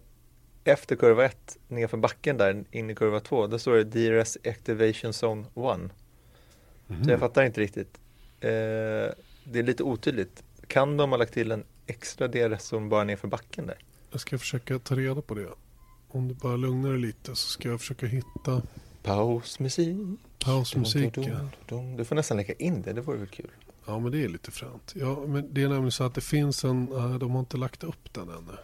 [0.64, 5.10] efter kurva 1 nerför backen där in i kurva 2 då står det DRS Activation
[5.12, 5.46] Zone
[5.84, 5.90] 1
[6.90, 7.04] Mhm.
[7.04, 7.98] så jag fattar inte riktigt
[8.40, 8.48] eh,
[9.44, 13.66] det är lite otydligt kan de ha lagt till en extra DRS-zon bara nerför backen
[13.66, 13.76] där?
[14.10, 15.48] Jag ska försöka ta reda på det.
[16.08, 18.62] Om du bara lugnar dig lite så ska jag försöka hitta
[19.02, 19.96] Pausmusik
[20.44, 21.14] pausmusik.
[21.14, 21.96] Dum, dum, dum.
[21.96, 23.50] Du får nästan lägga in det, det vore väl kul
[23.86, 24.92] Ja, men det är lite fränt.
[24.96, 27.84] Ja, men det är nämligen så att det finns en, nej, de har inte lagt
[27.84, 28.56] upp den ännu.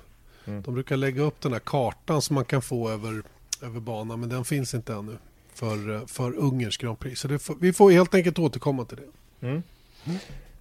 [0.47, 0.63] Mm.
[0.63, 3.23] De brukar lägga upp den här kartan som man kan få över,
[3.63, 5.17] över banan, men den finns inte ännu
[5.55, 7.21] för, eh, för Ungerns Grand Prix.
[7.21, 8.99] Så det får, vi får helt enkelt återkomma till
[9.41, 9.47] det.
[9.47, 9.63] Mm.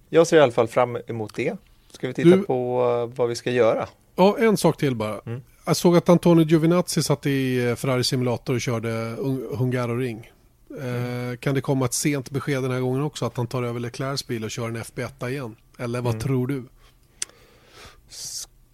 [0.08, 1.56] Jag ser i alla fall fram emot det.
[1.90, 3.88] Ska vi titta Du- på eh, vad vi ska göra?
[4.16, 5.20] Ja, en sak till bara.
[5.26, 5.42] Mm.
[5.66, 8.88] Jag såg att Antonio Giovinazzi satt i eh, Ferrari Simulator och körde
[9.18, 10.30] Un- Hungaroring.
[10.70, 13.80] Eh, kan det komma ett sent besked den här gången också att han tar över
[13.80, 15.56] Leclercs bil och kör en FB1 igen?
[15.78, 16.20] Eller vad Mm.
[16.22, 16.62] tror du?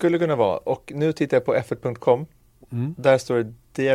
[0.01, 0.57] Skulle kunna vara.
[0.59, 2.27] Och nu tittar jag på f1.com.
[2.73, 2.95] Mm.
[2.99, 3.53] Där står det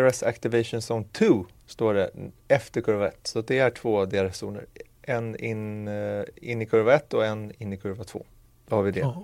[0.10, 2.12] DRS Activation Zone 2 står det
[2.48, 3.20] efter kurva 1.
[3.28, 4.66] Så det är två DRS-zoner.
[5.02, 8.26] En in, eh, in i kurva 1 och en in i kurva 2.
[8.68, 9.00] Då har vi det.
[9.00, 9.24] Ja,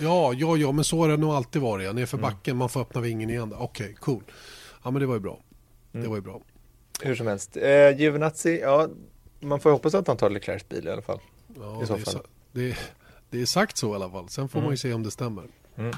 [0.00, 1.84] ja, ja, ja, men så har det nog alltid varit.
[1.86, 1.92] Ja.
[1.92, 2.30] Nerför Mm.
[2.30, 3.54] backen, man får öppna vingen igen.
[3.58, 4.22] Okej, cool.
[4.84, 5.38] Ja, men det var ju bra.
[5.92, 6.10] Det Mm.
[6.10, 6.40] var ju bra.
[7.02, 7.56] Hur som helst.
[7.56, 8.88] Eh, Giovinazzi, ja,
[9.40, 11.20] man får hoppas att han tar Leclercs bil i alla fall.
[11.60, 12.14] Ja, I så det, är, fall.
[12.14, 12.76] sa- det,
[13.30, 14.28] det är sagt så i alla fall.
[14.28, 14.64] Sen får Mm.
[14.66, 15.44] man ju se om det stämmer.
[15.76, 15.92] Mm.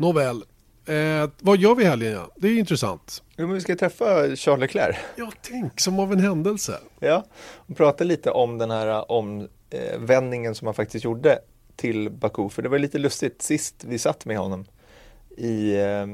[0.00, 0.44] Nåväl.
[0.86, 2.12] Eh, vad gör vi i helgen?
[2.12, 2.30] Ja?
[2.36, 3.22] Det är intressant.
[3.36, 4.96] Jo, men vi ska träffa Charles Leclerc.
[5.16, 6.78] Ja, tänk som av en händelse.
[7.00, 7.24] Ja,
[7.56, 11.38] och prata lite om den här omvändningen som han faktiskt gjorde
[11.76, 12.48] till Baku.
[12.48, 14.64] För det var lite lustigt sist vi satt med honom
[15.36, 16.06] i eh,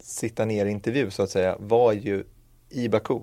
[0.00, 2.24] sitta ner intervju så att säga var ju
[2.70, 3.20] i Baku.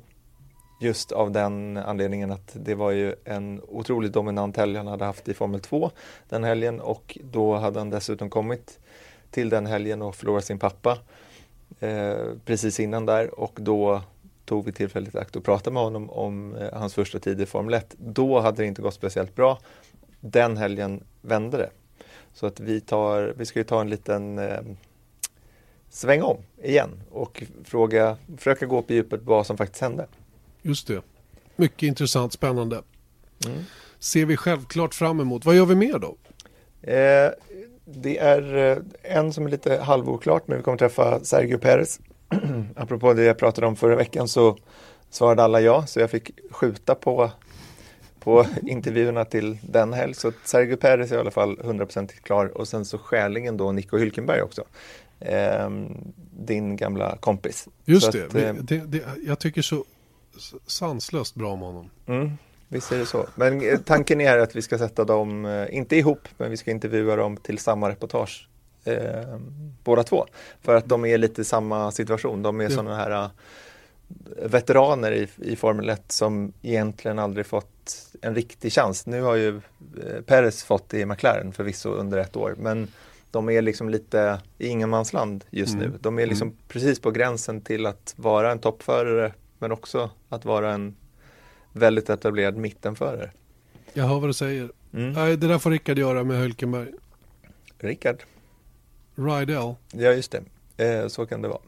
[0.82, 5.28] Just av den anledningen att det var ju en otroligt dominant helg han hade haft
[5.28, 5.92] i Formel 2
[6.30, 8.80] den helgen och då hade han dessutom kommit
[9.32, 10.98] till den helgen och förlorat sin pappa
[11.80, 14.02] eh, precis innan där och då
[14.46, 17.46] tog vi tillfället i akt och pratade med honom om eh, hans första tid i
[17.46, 17.96] Formel 1.
[17.98, 19.60] Då hade det inte gått speciellt bra.
[20.20, 21.70] Den helgen vände det.
[22.34, 24.62] Så att vi, tar, vi ska ju ta en liten eh,
[25.90, 30.08] sväng om igen och fråga, försöka gå på djupet vad som faktiskt hände.
[30.62, 31.02] Just det.
[31.56, 32.82] Mycket intressant, spännande.
[33.46, 33.64] Mm.
[34.00, 35.46] Ser vi självklart fram emot.
[35.46, 36.18] Vad gör vi mer då?
[36.92, 37.32] Eh,
[37.96, 38.78] det är eh,
[39.18, 42.00] en som är lite halvoklart men vi kommer träffa Sergio Perez.
[42.76, 44.58] Apropå det jag pratade om förra veckan så
[45.10, 47.32] svarade alla ja så jag fick skjuta på,
[48.20, 50.14] på intervjuerna till den helg.
[50.14, 53.98] Så Sergio Perez är i alla fall 100% klar och sen så skäligen då Nico
[53.98, 54.64] Hülkenberg också.
[55.20, 55.70] Eh,
[56.32, 57.68] din gamla kompis.
[57.86, 58.26] Just det.
[58.26, 59.04] att, eh, det, det.
[59.26, 59.86] Jag tycker så
[60.68, 61.90] sanslöst bra om honom.
[62.06, 62.32] Mm,
[62.72, 63.28] visst är det så.
[63.36, 66.72] Men eh, tanken är att vi ska sätta dem, eh, inte ihop, men vi ska
[66.72, 68.48] intervjua dem till samma reportage.
[68.84, 69.38] Eh,
[69.84, 70.26] båda två.
[70.62, 72.44] För att de är lite i samma situation.
[72.44, 72.70] De är Ja.
[72.70, 73.30] sådana här eh,
[74.50, 79.06] veteraner i, i Formel 1 som egentligen aldrig fått en riktig chans.
[79.06, 79.62] Nu har ju
[80.26, 82.56] Perez fått det i McLaren förvisso under ett år.
[82.58, 82.88] Men
[83.32, 85.90] de är liksom lite i ingenmansland just Mm.
[85.90, 85.98] nu.
[86.02, 90.72] De är liksom precis på gränsen till att vara en toppförare men också att vara
[90.74, 90.96] en
[91.74, 93.32] väldigt etablerad mittenförare.
[93.94, 94.70] Jag hör vad du säger.
[94.94, 95.12] Mm.
[95.14, 96.94] Nej, det där får Rickard göra med Hülkenberg.
[97.78, 98.24] Rickard,
[99.16, 99.76] Rydell.
[99.92, 100.36] ja just
[100.78, 101.60] det, eh, så kan det vara.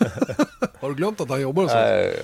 [0.80, 1.74] Har du glömt att han jobbar så?
[1.74, 2.16] Nej,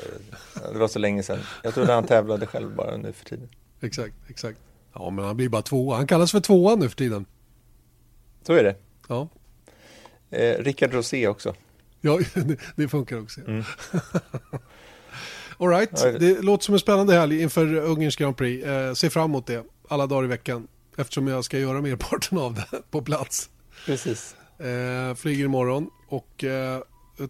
[0.73, 1.39] det var så länge sedan.
[1.63, 3.49] Jag trodde han tävlade själv bara nu för tiden.
[3.81, 4.59] Exakt, exakt.
[4.93, 5.97] Ja, men han blir bara tvåa.
[5.97, 7.27] Han kallas för tvåan nu för tiden.
[8.43, 8.77] Så är det.
[9.09, 9.29] Ja,
[10.31, 11.55] Eh, Rickard Rosé också.
[12.01, 13.41] ja det, det funkar också.
[13.41, 13.65] Mm.
[15.59, 15.91] All right.
[16.05, 18.67] Ja, det- låter som en spännande helg inför Ungerns Grand Prix.
[18.67, 20.69] Eh, se fram emot det alla dagar i veckan.
[20.97, 23.51] Eftersom jag ska göra merparten av det på plats.
[23.87, 24.37] Precis.
[24.59, 26.81] Eh, flyger imorgon och eh,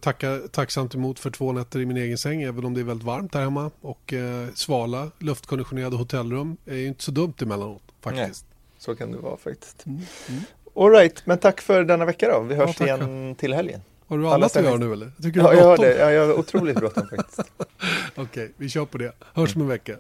[0.01, 2.43] tackar tacksamt emot för två nätter i min egen säng.
[2.43, 3.71] Även om det är väldigt varmt här hemma.
[3.81, 8.47] Och eh, svala, luftkonditionerade hotellrum är ju inte så dumt emellanåt faktiskt.
[8.79, 9.87] Så kan det vara faktiskt.
[9.87, 10.41] Mm, mm.
[10.77, 12.41] All right, men tack för denna vecka då.
[12.41, 12.97] Vi hörs tackar.
[13.09, 13.81] igen till helgen.
[14.09, 15.13] Har du annat att göra nu eller?
[15.17, 15.99] Jag tycker Ja, du jag har det.
[15.99, 17.41] Ja, jag har otroligt bråttom faktiskt.
[18.17, 19.13] Okej, vi kör på det.
[19.35, 19.97] Hörs om en vecka.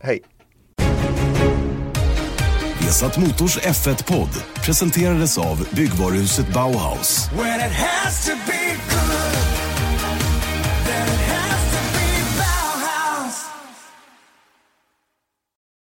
[0.00, 0.22] Hej.
[2.80, 4.28] Vesat Motors F1-podd
[4.64, 7.30] presenterades av byggvaruhuset Bauhaus.